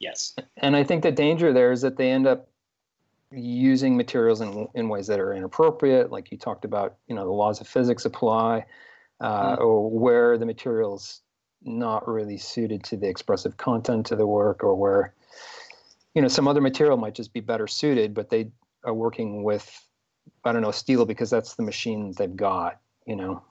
Yes. 0.00 0.34
And 0.56 0.76
I 0.76 0.84
think 0.84 1.02
the 1.02 1.12
danger 1.12 1.52
there 1.52 1.72
is 1.72 1.82
that 1.82 1.96
they 1.96 2.10
end 2.10 2.26
up 2.26 2.48
using 3.30 3.96
materials 3.96 4.40
in, 4.40 4.68
in 4.74 4.88
ways 4.88 5.06
that 5.06 5.18
are 5.18 5.34
inappropriate, 5.34 6.10
like 6.10 6.30
you 6.30 6.38
talked 6.38 6.64
about, 6.64 6.96
you 7.08 7.14
know, 7.14 7.24
the 7.24 7.32
laws 7.32 7.60
of 7.60 7.66
physics 7.66 8.04
apply, 8.04 8.64
uh, 9.20 9.52
mm-hmm. 9.52 9.62
or 9.62 9.90
where 9.90 10.38
the 10.38 10.46
material's 10.46 11.20
not 11.62 12.06
really 12.06 12.36
suited 12.36 12.84
to 12.84 12.96
the 12.96 13.08
expressive 13.08 13.56
content 13.56 14.12
of 14.12 14.18
the 14.18 14.26
work, 14.26 14.62
or 14.62 14.74
where, 14.74 15.14
you 16.14 16.22
know, 16.22 16.28
some 16.28 16.46
other 16.46 16.60
material 16.60 16.96
might 16.96 17.14
just 17.14 17.32
be 17.32 17.40
better 17.40 17.66
suited, 17.66 18.14
but 18.14 18.30
they 18.30 18.50
are 18.84 18.94
working 18.94 19.42
with, 19.42 19.84
I 20.44 20.52
don't 20.52 20.62
know, 20.62 20.70
steel 20.70 21.06
because 21.06 21.30
that's 21.30 21.54
the 21.54 21.62
machine 21.62 22.12
they've 22.16 22.36
got, 22.36 22.78
you 23.06 23.16
know. 23.16 23.42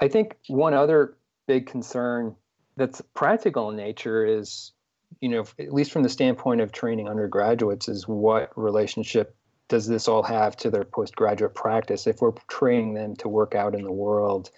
I 0.00 0.08
think 0.08 0.36
one 0.48 0.74
other 0.74 1.16
big 1.46 1.66
concern 1.66 2.34
that's 2.76 3.00
practical 3.14 3.70
in 3.70 3.76
nature 3.76 4.24
is, 4.26 4.72
you 5.20 5.28
know, 5.28 5.44
at 5.58 5.72
least 5.72 5.92
from 5.92 6.02
the 6.02 6.08
standpoint 6.08 6.60
of 6.60 6.72
training 6.72 7.08
undergraduates, 7.08 7.88
is 7.88 8.08
what 8.08 8.56
relationship 8.56 9.36
does 9.68 9.86
this 9.86 10.08
all 10.08 10.22
have 10.22 10.56
to 10.58 10.70
their 10.70 10.84
postgraduate 10.84 11.54
practice? 11.54 12.06
If 12.06 12.20
we're 12.20 12.32
training 12.48 12.94
them 12.94 13.16
to 13.16 13.28
work 13.28 13.54
out 13.54 13.74
in 13.74 13.82
the 13.82 13.92
world, 13.92 14.50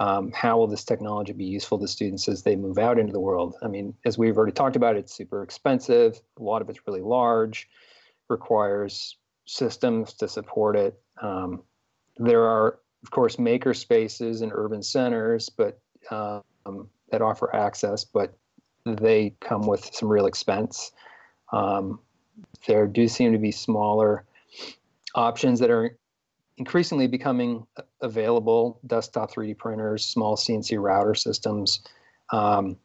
um, 0.00 0.32
how 0.32 0.58
will 0.58 0.66
this 0.66 0.84
technology 0.84 1.32
be 1.32 1.44
useful 1.44 1.78
to 1.78 1.88
students 1.88 2.28
as 2.28 2.42
they 2.42 2.56
move 2.56 2.78
out 2.78 2.98
into 2.98 3.12
the 3.12 3.20
world? 3.20 3.56
I 3.62 3.68
mean, 3.68 3.94
as 4.04 4.18
we've 4.18 4.36
already 4.36 4.52
talked 4.52 4.76
about, 4.76 4.96
it's 4.96 5.14
super 5.14 5.42
expensive. 5.42 6.20
A 6.38 6.42
lot 6.42 6.62
of 6.62 6.68
it's 6.68 6.86
really 6.86 7.02
large, 7.02 7.68
requires 8.28 9.16
systems 9.46 10.14
to 10.14 10.28
support 10.28 10.76
it. 10.76 11.00
Um, 11.20 11.62
there 12.16 12.44
are 12.44 12.78
of 13.04 13.10
course, 13.10 13.38
maker 13.38 13.74
spaces 13.74 14.40
in 14.40 14.50
urban 14.52 14.82
centers, 14.82 15.50
but 15.50 15.78
um, 16.10 16.88
that 17.10 17.20
offer 17.20 17.54
access, 17.54 18.02
but 18.02 18.34
they 18.84 19.34
come 19.40 19.66
with 19.66 19.90
some 19.92 20.08
real 20.08 20.26
expense. 20.26 20.92
Um, 21.52 22.00
there 22.66 22.86
do 22.86 23.08
seem 23.08 23.32
to 23.32 23.38
be 23.38 23.50
smaller 23.50 24.24
options 25.14 25.60
that 25.60 25.70
are 25.70 25.96
increasingly 26.56 27.06
becoming 27.06 27.66
available 28.00 28.80
desktop 28.86 29.32
3D 29.32 29.56
printers, 29.58 30.04
small 30.04 30.36
CNC 30.36 30.80
router 30.80 31.14
systems. 31.14 31.80
Um, 32.32 32.76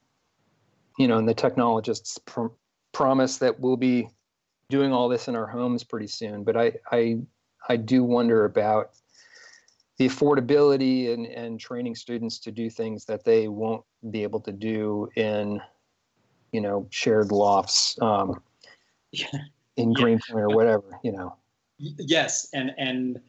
you 0.98 1.08
know, 1.08 1.18
and 1.18 1.28
the 1.28 1.34
technologists 1.34 2.18
pr- 2.18 2.48
promise 2.92 3.38
that 3.38 3.60
we'll 3.60 3.78
be 3.78 4.10
doing 4.70 4.92
all 4.92 5.10
this 5.10 5.28
in 5.28 5.36
our 5.36 5.48
homes 5.48 5.84
pretty 5.84 6.08
soon. 6.08 6.44
But 6.44 6.58
I, 6.58 6.74
I, 6.92 7.20
I 7.68 7.78
do 7.78 8.04
wonder 8.04 8.46
about 8.46 8.92
the 9.98 10.08
affordability 10.08 11.14
and, 11.14 11.26
and 11.26 11.60
training 11.60 11.96
students 11.96 12.40
to 12.40 12.52
do 12.52 12.70
things 12.70 13.06
that 13.06 13.24
they 13.24 13.48
won't 13.48 13.84
be 14.12 14.24
able 14.24 14.40
to 14.42 14.52
do 14.52 15.10
in, 15.16 15.60
you 16.52 16.62
know, 16.62 16.88
shared 16.90 17.32
lofts 17.32 18.00
um, 18.02 18.42
Yeah. 19.12 19.28
in. 19.76 19.94
Greenpoint 19.94 20.44
or 20.44 20.50
whatever, 20.50 21.00
you 21.04 21.12
know. 21.12 21.36
Yes, 21.78 22.50
and 22.54 22.72
and 22.78 23.20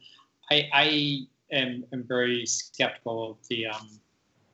I, 0.51 0.69
I 0.73 1.27
am, 1.51 1.85
am 1.93 2.03
very 2.03 2.45
skeptical 2.45 3.31
of 3.31 3.37
the 3.47 3.67
um, 3.67 3.89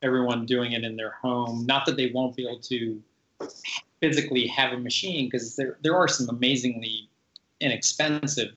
everyone 0.02 0.46
doing 0.46 0.72
it 0.72 0.84
in 0.84 0.96
their 0.96 1.10
home. 1.10 1.66
Not 1.66 1.84
that 1.86 1.96
they 1.96 2.10
won't 2.14 2.36
be 2.36 2.46
able 2.46 2.60
to 2.60 3.02
physically 4.00 4.46
have 4.46 4.72
a 4.72 4.78
machine, 4.78 5.26
because 5.26 5.56
there 5.56 5.78
there 5.82 5.96
are 5.96 6.08
some 6.08 6.28
amazingly 6.28 7.08
inexpensive 7.60 8.54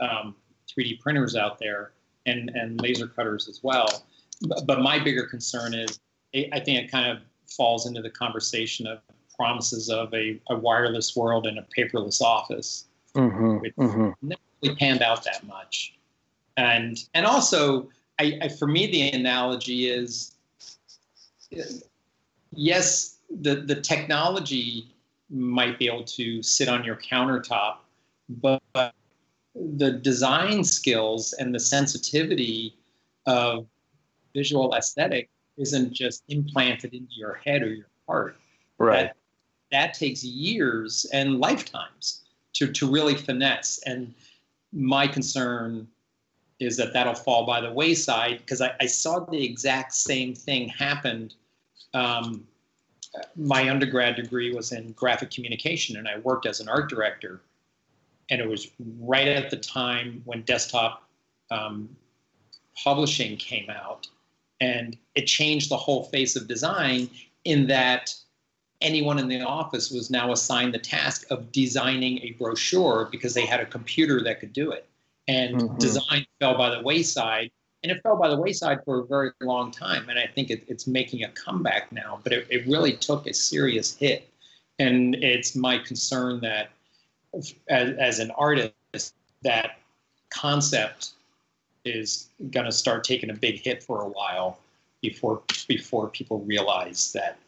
um, 0.00 0.36
3D 0.68 1.00
printers 1.00 1.34
out 1.34 1.58
there 1.58 1.92
and 2.26 2.50
and 2.50 2.80
laser 2.80 3.06
cutters 3.06 3.48
as 3.48 3.60
well. 3.62 4.04
But, 4.42 4.66
but 4.66 4.80
my 4.82 4.98
bigger 4.98 5.26
concern 5.26 5.72
is 5.72 5.98
I 6.34 6.50
I 6.52 6.60
think 6.60 6.84
it 6.84 6.90
kind 6.90 7.10
of 7.10 7.22
falls 7.48 7.86
into 7.86 8.02
the 8.02 8.10
conversation 8.10 8.86
of 8.86 8.98
promises 9.36 9.88
of 9.90 10.12
a, 10.14 10.40
a 10.50 10.56
wireless 10.56 11.14
world 11.16 11.46
and 11.46 11.58
a 11.58 11.66
paperless 11.76 12.20
office 12.20 12.86
Mm-hmm, 13.16 13.58
Which- 13.60 13.74
mm-hmm. 13.76 14.30
really 14.62 14.76
panned 14.76 15.00
out 15.00 15.24
that 15.24 15.42
much. 15.46 15.94
And 16.58 16.98
and 17.14 17.24
also, 17.24 17.88
I, 18.18 18.38
I 18.42 18.48
for 18.48 18.66
me 18.66 18.86
the 18.86 19.10
analogy 19.12 19.88
is, 19.88 20.36
yes, 22.52 23.16
the 23.40 23.56
the 23.56 23.80
technology 23.80 24.94
might 25.30 25.78
be 25.78 25.86
able 25.88 26.04
to 26.04 26.42
sit 26.42 26.68
on 26.68 26.84
your 26.84 26.96
countertop, 26.96 27.76
but 28.28 28.62
the 29.54 29.92
design 29.92 30.62
skills 30.62 31.32
and 31.34 31.54
the 31.54 31.60
sensitivity 31.60 32.76
of 33.26 33.66
visual 34.34 34.74
aesthetic 34.74 35.30
isn't 35.56 35.92
just 35.92 36.22
implanted 36.28 36.92
into 36.92 37.14
your 37.16 37.40
head 37.44 37.62
or 37.62 37.72
your 37.72 37.88
heart 38.06 38.36
Right. 38.78 39.06
that, 39.06 39.16
that 39.70 39.94
takes 39.94 40.22
years 40.24 41.06
and 41.12 41.40
lifetimes 41.40 42.22
to, 42.54 42.70
to 42.72 42.90
really 42.90 43.14
finesse. 43.14 43.80
And 43.86 44.14
my 44.72 45.06
concern 45.06 45.88
is 46.58 46.76
that 46.76 46.92
that'll 46.92 47.14
fall 47.14 47.44
by 47.44 47.60
the 47.60 47.72
wayside 47.72 48.38
because 48.38 48.60
I, 48.60 48.74
I 48.80 48.86
saw 48.86 49.20
the 49.20 49.44
exact 49.44 49.94
same 49.94 50.34
thing 50.34 50.68
happened. 50.68 51.34
Um, 51.92 52.46
my 53.34 53.68
undergrad 53.70 54.16
degree 54.16 54.54
was 54.54 54.72
in 54.72 54.92
graphic 54.92 55.30
communication, 55.30 55.96
and 55.96 56.08
I 56.08 56.18
worked 56.18 56.46
as 56.46 56.60
an 56.60 56.68
art 56.68 56.88
director. 56.88 57.40
And 58.30 58.40
it 58.40 58.48
was 58.48 58.68
right 59.00 59.28
at 59.28 59.50
the 59.50 59.56
time 59.56 60.22
when 60.24 60.42
desktop 60.42 61.08
um, 61.50 61.88
publishing 62.82 63.36
came 63.36 63.70
out, 63.70 64.08
and 64.60 64.96
it 65.14 65.26
changed 65.26 65.70
the 65.70 65.76
whole 65.76 66.04
face 66.04 66.36
of 66.36 66.48
design 66.48 67.08
in 67.44 67.66
that 67.68 68.14
anyone 68.80 69.18
in 69.18 69.28
the 69.28 69.40
office 69.40 69.90
was 69.90 70.10
now 70.10 70.32
assigned 70.32 70.74
the 70.74 70.78
task 70.78 71.26
of 71.30 71.50
designing 71.52 72.18
a 72.22 72.32
brochure 72.32 73.08
because 73.10 73.34
they 73.34 73.46
had 73.46 73.60
a 73.60 73.66
computer 73.66 74.22
that 74.22 74.40
could 74.40 74.52
do 74.52 74.70
it. 74.70 74.86
And 75.28 75.56
Mhm. 75.56 75.78
design 75.78 76.26
fell 76.40 76.56
by 76.56 76.70
the 76.70 76.82
wayside. 76.82 77.50
And 77.82 77.92
it 77.92 78.02
fell 78.02 78.16
by 78.16 78.28
the 78.28 78.36
wayside 78.36 78.78
for 78.84 79.00
a 79.00 79.06
very 79.06 79.30
long 79.40 79.70
time. 79.70 80.08
And 80.08 80.18
I 80.18 80.26
think 80.26 80.50
it, 80.50 80.64
it's 80.68 80.86
making 80.86 81.24
a 81.24 81.28
comeback 81.30 81.92
now, 81.92 82.20
but 82.22 82.32
it, 82.32 82.46
it 82.50 82.66
really 82.66 82.96
took 82.96 83.26
a 83.26 83.34
serious 83.34 83.94
hit. 83.96 84.28
And 84.78 85.14
it's 85.16 85.54
my 85.54 85.78
concern 85.78 86.40
that 86.40 86.70
as, 87.68 87.92
as 87.98 88.18
an 88.18 88.30
artist, 88.32 89.14
that 89.42 89.78
concept 90.30 91.10
is 91.84 92.28
going 92.50 92.66
to 92.66 92.72
start 92.72 93.04
taking 93.04 93.30
a 93.30 93.34
big 93.34 93.60
hit 93.60 93.82
for 93.82 94.02
a 94.02 94.08
while 94.08 94.58
before 95.02 95.42
before 95.68 96.08
people 96.08 96.40
realize 96.40 97.12
that 97.12 97.38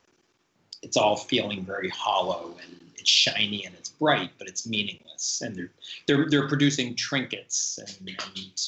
it's 0.83 0.97
all 0.97 1.17
feeling 1.17 1.65
very 1.65 1.89
hollow 1.89 2.55
and 2.65 2.81
it's 2.97 3.11
shiny 3.11 3.65
and 3.65 3.75
it's 3.75 3.91
bright, 3.91 4.31
but 4.39 4.49
it's 4.49 4.67
meaningless. 4.67 5.41
And 5.43 5.57
they're 5.57 5.71
they're 6.07 6.29
they're 6.29 6.49
producing 6.49 6.95
trinkets 6.95 7.79
and, 7.79 8.09
and 8.09 8.61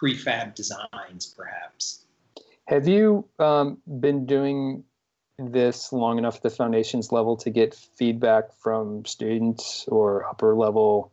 prefab 0.00 0.54
designs, 0.54 1.34
perhaps. 1.36 2.04
Have 2.66 2.86
you 2.86 3.26
um, 3.38 3.78
been 4.00 4.26
doing 4.26 4.84
this 5.38 5.92
long 5.92 6.18
enough 6.18 6.36
at 6.36 6.42
the 6.42 6.50
foundations 6.50 7.12
level 7.12 7.36
to 7.36 7.50
get 7.50 7.74
feedback 7.74 8.52
from 8.60 9.04
students 9.04 9.86
or 9.88 10.26
upper 10.26 10.54
level 10.54 11.12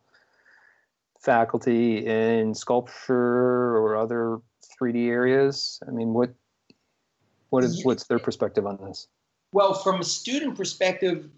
faculty 1.20 2.06
in 2.06 2.54
sculpture 2.54 3.78
or 3.78 3.96
other 3.96 4.40
3D 4.82 5.08
areas? 5.08 5.80
I 5.88 5.92
mean, 5.92 6.14
what 6.14 6.34
what 7.50 7.64
is 7.64 7.86
what's 7.86 8.08
their 8.08 8.20
perspective 8.20 8.66
on 8.66 8.78
this? 8.78 9.08
Well, 9.56 9.74
from 9.74 10.02
a 10.02 10.04
student 10.04 10.58
perspective, 10.58 11.30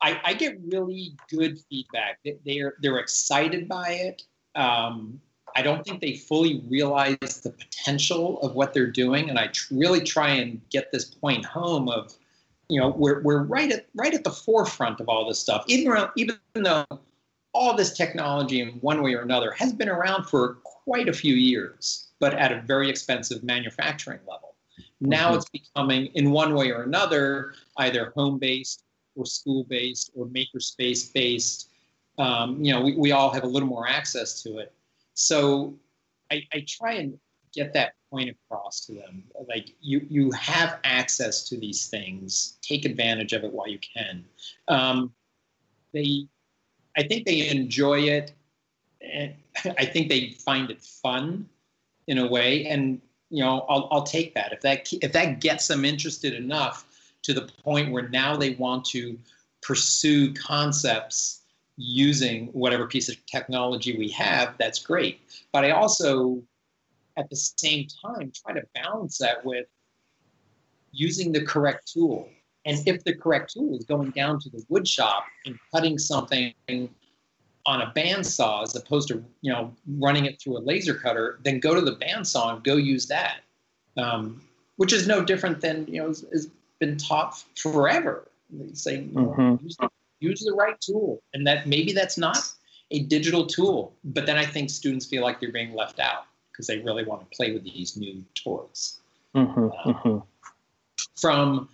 I, 0.00 0.18
I 0.24 0.32
get 0.32 0.58
really 0.64 1.14
good 1.28 1.58
feedback. 1.68 2.20
They- 2.24 2.38
They're 2.46 2.74
they're 2.80 2.96
excited 2.96 3.68
by 3.68 3.90
it. 3.90 4.22
Um, 4.54 5.20
I 5.54 5.60
don't 5.60 5.84
think 5.84 6.00
they 6.00 6.14
fully 6.16 6.62
realize 6.70 7.18
the 7.44 7.50
potential 7.50 8.40
of 8.40 8.54
what 8.54 8.72
they're 8.72 8.90
doing, 8.90 9.28
and 9.28 9.38
I 9.38 9.48
tr- 9.48 9.74
really 9.74 10.00
try 10.00 10.30
and 10.30 10.58
get 10.70 10.90
this 10.90 11.04
point 11.04 11.44
home 11.44 11.90
of, 11.90 12.14
you 12.70 12.80
know, 12.80 12.88
we're 12.96 13.20
we're 13.20 13.42
right 13.42 13.70
at 13.70 13.84
right 13.94 14.14
at 14.14 14.24
the 14.24 14.30
forefront 14.30 14.98
of 15.00 15.10
all 15.10 15.28
this 15.28 15.38
stuff. 15.38 15.62
Even 15.66 15.92
around, 15.92 16.12
even 16.16 16.38
though 16.54 16.86
all 17.52 17.76
this 17.76 17.92
technology 17.92 18.62
in 18.62 18.70
one 18.80 19.02
way 19.02 19.12
or 19.12 19.20
another 19.20 19.50
has 19.50 19.74
been 19.74 19.90
around 19.90 20.24
for 20.24 20.54
quite 20.64 21.10
a 21.10 21.12
few 21.12 21.34
years, 21.34 22.08
but 22.20 22.32
at 22.32 22.52
a 22.52 22.62
very 22.62 22.88
expensive 22.88 23.42
manufacturing 23.44 24.20
level. 24.26 24.45
Now 25.00 25.32
Mhm. 25.32 25.36
it's 25.36 25.48
becoming, 25.50 26.06
in 26.14 26.30
one 26.30 26.54
way 26.54 26.70
or 26.70 26.82
another, 26.82 27.54
either 27.78 28.12
home 28.16 28.38
based 28.38 28.84
or 29.14 29.26
school 29.26 29.64
based 29.64 30.10
or 30.14 30.26
makerspace 30.26 31.12
based. 31.12 31.70
Um, 32.18 32.62
you 32.64 32.72
know, 32.72 32.80
we, 32.80 32.94
we 32.94 33.12
all 33.12 33.30
have 33.30 33.44
a 33.44 33.46
little 33.46 33.68
more 33.68 33.88
access 33.88 34.42
to 34.42 34.58
it. 34.58 34.72
So 35.14 35.78
I, 36.30 36.42
I 36.52 36.64
try 36.66 36.94
and 36.94 37.18
get 37.52 37.72
that 37.74 37.94
point 38.10 38.30
across 38.30 38.86
to 38.86 38.94
them. 38.94 39.24
Like 39.48 39.74
you, 39.80 40.06
you 40.08 40.30
have 40.32 40.78
access 40.84 41.46
to 41.48 41.58
these 41.58 41.86
things. 41.88 42.58
Take 42.62 42.84
advantage 42.84 43.32
of 43.32 43.44
it 43.44 43.52
while 43.52 43.68
you 43.68 43.78
can. 43.78 44.24
Um, 44.68 45.14
they, 45.92 46.26
I 46.96 47.02
think 47.02 47.26
they 47.26 47.48
enjoy 47.48 48.00
it, 48.00 48.32
and 49.02 49.34
I 49.78 49.84
think 49.84 50.08
they 50.08 50.30
find 50.30 50.70
it 50.70 50.82
fun, 50.82 51.48
in 52.06 52.18
a 52.18 52.26
way. 52.26 52.66
And 52.66 53.00
you 53.30 53.42
know, 53.42 53.64
I'll, 53.68 53.88
I'll 53.90 54.02
take 54.02 54.34
that 54.34 54.52
if 54.52 54.60
that 54.60 54.92
if 54.92 55.12
that 55.12 55.40
gets 55.40 55.66
them 55.66 55.84
interested 55.84 56.34
enough 56.34 56.86
to 57.22 57.34
the 57.34 57.48
point 57.64 57.92
where 57.92 58.08
now 58.08 58.36
they 58.36 58.50
want 58.54 58.84
to 58.86 59.18
pursue 59.62 60.32
concepts 60.34 61.42
using 61.76 62.46
whatever 62.48 62.86
piece 62.86 63.08
of 63.08 63.16
technology 63.26 63.98
we 63.98 64.08
have. 64.10 64.54
That's 64.58 64.78
great. 64.78 65.20
But 65.52 65.64
I 65.64 65.72
also, 65.72 66.42
at 67.16 67.28
the 67.28 67.36
same 67.36 67.86
time, 68.02 68.32
try 68.34 68.54
to 68.54 68.62
balance 68.74 69.18
that 69.18 69.44
with 69.44 69.66
using 70.92 71.32
the 71.32 71.44
correct 71.44 71.92
tool. 71.92 72.28
And 72.64 72.78
if 72.86 73.04
the 73.04 73.14
correct 73.14 73.52
tool 73.52 73.76
is 73.76 73.84
going 73.84 74.10
down 74.10 74.40
to 74.40 74.50
the 74.50 74.64
wood 74.68 74.88
shop 74.88 75.24
and 75.44 75.58
cutting 75.72 75.98
something 75.98 76.54
on 77.66 77.82
a 77.82 77.92
bandsaw 77.96 78.62
as 78.62 78.74
opposed 78.76 79.08
to 79.08 79.22
you 79.42 79.52
know 79.52 79.72
running 79.98 80.24
it 80.24 80.40
through 80.40 80.56
a 80.56 80.60
laser 80.60 80.94
cutter, 80.94 81.38
then 81.44 81.60
go 81.60 81.74
to 81.74 81.80
the 81.80 81.96
bandsaw 81.96 82.54
and 82.54 82.64
go 82.64 82.76
use 82.76 83.06
that, 83.06 83.40
um, 83.96 84.40
which 84.76 84.92
is 84.92 85.06
no 85.06 85.24
different 85.24 85.60
than 85.60 85.86
you 85.86 86.00
know 86.00 86.08
has, 86.08 86.48
been 86.78 86.98
taught 86.98 87.42
forever. 87.56 88.28
They 88.50 88.74
say 88.74 89.00
you 89.00 89.12
know, 89.12 89.34
Mhm. 89.38 89.62
use, 89.62 89.78
use 90.20 90.40
the 90.40 90.52
right 90.52 90.78
tool, 90.78 91.22
and 91.32 91.46
that 91.46 91.66
maybe 91.66 91.92
that's 91.94 92.18
not 92.18 92.38
a 92.90 93.00
digital 93.00 93.46
tool, 93.46 93.94
but 94.04 94.26
then 94.26 94.36
I 94.36 94.44
think 94.44 94.68
students 94.68 95.06
feel 95.06 95.22
like 95.22 95.40
they're 95.40 95.50
being 95.50 95.74
left 95.74 95.98
out 95.98 96.26
because 96.52 96.66
they 96.66 96.78
really 96.80 97.02
want 97.04 97.22
to 97.22 97.34
play 97.34 97.52
with 97.52 97.64
these 97.64 97.96
new 97.96 98.22
toys 98.34 98.98
Mhm, 99.34 99.72
mhm. 99.84 100.22
from 101.16 101.68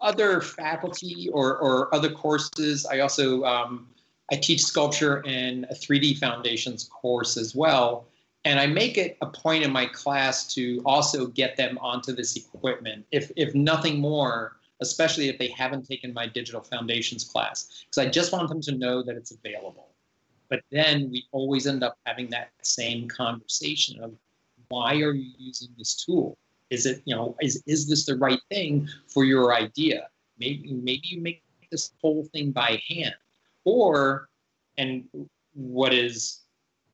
other 0.00 0.40
faculty 0.40 1.28
or, 1.32 1.58
or 1.58 1.92
other 1.94 2.10
courses. 2.10 2.86
I 2.86 3.00
also 3.00 3.44
um, 3.44 3.88
I 4.30 4.36
teach 4.36 4.62
sculpture 4.62 5.22
in 5.22 5.66
a 5.70 5.74
3D 5.74 6.18
Foundations 6.18 6.84
course 6.84 7.36
as 7.36 7.54
well, 7.54 8.06
and 8.44 8.58
I 8.58 8.66
make 8.66 8.98
it 8.98 9.16
a 9.20 9.26
point 9.26 9.64
in 9.64 9.72
my 9.72 9.86
class 9.86 10.52
to 10.54 10.82
also 10.84 11.26
get 11.26 11.56
them 11.56 11.78
onto 11.80 12.12
this 12.12 12.36
equipment, 12.36 13.06
if 13.12 13.30
if 13.36 13.54
nothing 13.54 14.00
more, 14.00 14.56
especially 14.80 15.28
if 15.28 15.38
they 15.38 15.48
haven't 15.48 15.86
taken 15.86 16.12
my 16.12 16.26
Digital 16.26 16.60
Foundations 16.60 17.24
class, 17.24 17.84
because 17.84 18.06
I 18.06 18.10
just 18.10 18.32
want 18.32 18.48
them 18.48 18.60
to 18.62 18.72
know 18.72 19.02
that 19.02 19.16
it's 19.16 19.32
available. 19.32 19.88
But 20.48 20.60
then 20.70 21.10
we 21.10 21.24
always 21.32 21.66
end 21.66 21.82
up 21.82 21.98
having 22.06 22.30
that 22.30 22.50
same 22.62 23.08
conversation 23.08 24.00
of 24.02 24.14
why 24.68 24.94
are 24.94 25.12
you 25.12 25.32
using 25.38 25.68
this 25.76 25.94
tool? 25.94 26.38
Is 26.70 26.86
it, 26.86 27.02
you 27.04 27.14
know, 27.14 27.36
is, 27.40 27.62
is 27.66 27.88
this 27.88 28.06
the 28.06 28.16
right 28.16 28.40
thing 28.50 28.88
for 29.06 29.24
your 29.24 29.54
idea? 29.54 30.08
Maybe, 30.38 30.72
maybe 30.72 31.02
you 31.04 31.20
make 31.20 31.42
this 31.70 31.92
whole 32.00 32.24
thing 32.32 32.50
by 32.50 32.80
hand. 32.88 33.14
Or, 33.66 34.30
and 34.78 35.04
what 35.52 35.92
is 35.92 36.40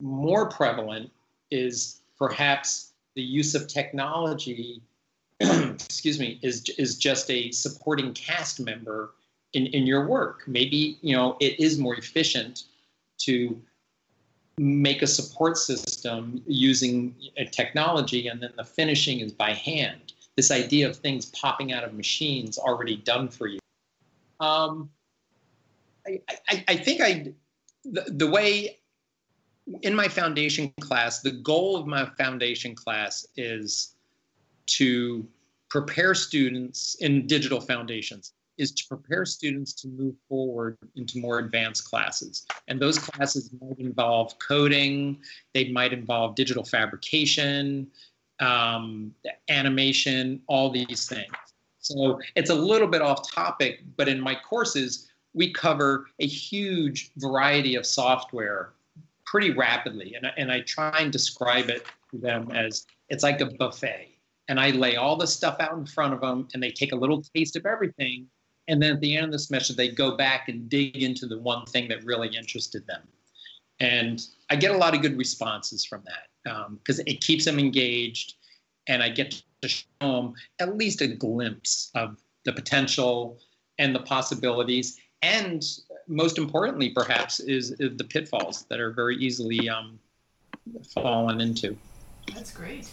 more 0.00 0.48
prevalent 0.48 1.10
is 1.50 2.00
perhaps 2.18 2.92
the 3.14 3.22
use 3.22 3.54
of 3.54 3.68
technology, 3.68 4.82
excuse 5.40 6.18
me, 6.18 6.40
is 6.42 6.68
is 6.78 6.96
just 6.96 7.30
a 7.30 7.52
supporting 7.52 8.12
cast 8.14 8.58
member 8.58 9.12
in, 9.52 9.66
in 9.66 9.86
your 9.86 10.06
work. 10.06 10.44
Maybe 10.46 10.98
you 11.02 11.14
know 11.14 11.36
it 11.40 11.60
is 11.60 11.78
more 11.78 11.94
efficient 11.94 12.64
to 13.18 13.60
make 14.58 15.02
a 15.02 15.06
support 15.06 15.58
system 15.58 16.42
using 16.46 17.14
a 17.36 17.44
technology, 17.44 18.28
and 18.28 18.42
then 18.42 18.52
the 18.56 18.64
finishing 18.64 19.20
is 19.20 19.32
by 19.32 19.52
hand. 19.52 20.14
This 20.36 20.50
idea 20.50 20.88
of 20.88 20.96
things 20.96 21.26
popping 21.26 21.72
out 21.72 21.84
of 21.84 21.92
machines 21.92 22.56
already 22.56 22.96
done 22.96 23.28
for 23.28 23.46
you. 23.46 23.58
Um, 24.40 24.88
I, 26.06 26.20
I, 26.48 26.64
I 26.68 26.76
think 26.76 27.00
I 27.00 27.32
the, 27.84 28.04
the 28.08 28.30
way 28.30 28.78
in 29.82 29.94
my 29.94 30.08
foundation 30.08 30.72
class, 30.80 31.20
the 31.20 31.30
goal 31.30 31.76
of 31.76 31.86
my 31.86 32.06
foundation 32.18 32.74
class 32.74 33.26
is 33.36 33.94
to 34.66 35.26
prepare 35.68 36.14
students 36.14 36.96
in 36.96 37.26
digital 37.26 37.60
foundations 37.60 38.32
is 38.58 38.72
to 38.72 38.86
prepare 38.86 39.24
students 39.24 39.72
to 39.72 39.88
move 39.88 40.14
forward 40.28 40.76
into 40.96 41.18
more 41.18 41.38
advanced 41.38 41.84
classes. 41.88 42.46
And 42.68 42.80
those 42.80 42.98
classes 42.98 43.50
might 43.60 43.78
involve 43.78 44.38
coding, 44.38 45.18
they 45.54 45.70
might 45.70 45.92
involve 45.92 46.34
digital 46.34 46.64
fabrication, 46.64 47.88
um, 48.40 49.14
animation, 49.48 50.42
all 50.46 50.70
these 50.70 51.08
things. 51.08 51.32
So 51.78 52.20
it's 52.36 52.50
a 52.50 52.54
little 52.54 52.86
bit 52.86 53.02
off 53.02 53.30
topic, 53.30 53.82
but 53.96 54.08
in 54.08 54.20
my 54.20 54.34
courses, 54.34 55.08
we 55.34 55.52
cover 55.52 56.06
a 56.18 56.26
huge 56.26 57.10
variety 57.16 57.74
of 57.74 57.86
software 57.86 58.72
pretty 59.26 59.50
rapidly. 59.50 60.14
And, 60.14 60.30
and 60.36 60.52
I 60.52 60.60
try 60.60 60.98
and 60.98 61.12
describe 61.12 61.70
it 61.70 61.86
to 62.10 62.18
them 62.18 62.50
as 62.50 62.86
it's 63.08 63.22
like 63.22 63.40
a 63.40 63.46
buffet. 63.46 64.08
And 64.48 64.60
I 64.60 64.70
lay 64.70 64.96
all 64.96 65.16
the 65.16 65.26
stuff 65.26 65.56
out 65.60 65.78
in 65.78 65.86
front 65.86 66.12
of 66.12 66.20
them, 66.20 66.48
and 66.52 66.62
they 66.62 66.70
take 66.70 66.92
a 66.92 66.96
little 66.96 67.22
taste 67.34 67.56
of 67.56 67.64
everything. 67.64 68.26
And 68.68 68.82
then 68.82 68.94
at 68.94 69.00
the 69.00 69.16
end 69.16 69.26
of 69.26 69.32
the 69.32 69.38
semester, 69.38 69.72
they 69.72 69.88
go 69.88 70.16
back 70.16 70.48
and 70.48 70.68
dig 70.68 71.02
into 71.02 71.26
the 71.26 71.38
one 71.38 71.64
thing 71.66 71.88
that 71.88 72.04
really 72.04 72.28
interested 72.28 72.86
them. 72.86 73.02
And 73.80 74.20
I 74.50 74.56
get 74.56 74.72
a 74.72 74.76
lot 74.76 74.94
of 74.94 75.02
good 75.02 75.16
responses 75.16 75.84
from 75.84 76.02
that 76.04 76.74
because 76.78 76.98
um, 76.98 77.04
it 77.06 77.20
keeps 77.20 77.44
them 77.44 77.58
engaged. 77.58 78.34
And 78.88 79.02
I 79.02 79.08
get 79.08 79.42
to 79.62 79.68
show 79.68 79.84
them 80.00 80.34
at 80.58 80.76
least 80.76 81.00
a 81.00 81.08
glimpse 81.08 81.90
of 81.94 82.18
the 82.44 82.52
potential 82.52 83.38
and 83.78 83.94
the 83.94 84.00
possibilities 84.00 84.98
and 85.22 85.64
most 86.08 86.38
importantly, 86.38 86.90
perhaps, 86.90 87.40
is, 87.40 87.72
is, 87.72 87.96
the 87.96 88.04
pitfalls 88.04 88.64
that 88.68 88.80
are 88.80 88.90
very 88.90 89.16
easily 89.16 89.68
um, 89.68 89.98
fallen 90.94 91.40
into. 91.40 91.76
That's 92.34 92.52
great. 92.52 92.88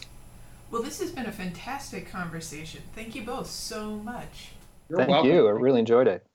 Well, 0.72 0.84
this 0.84 1.00
has 1.00 1.12
been 1.12 1.26
a 1.26 1.32
fantastic 1.32 2.10
conversation. 2.10 2.82
Thank 2.94 3.16
you 3.16 3.24
both 3.24 3.50
so 3.50 3.96
much. 3.96 4.50
You're 4.90 5.00
Thank 5.00 5.10
welcome. 5.10 5.32
you. 5.32 5.48
I 5.48 5.52
really 5.52 5.80
enjoyed 5.80 6.08
it. 6.08 6.26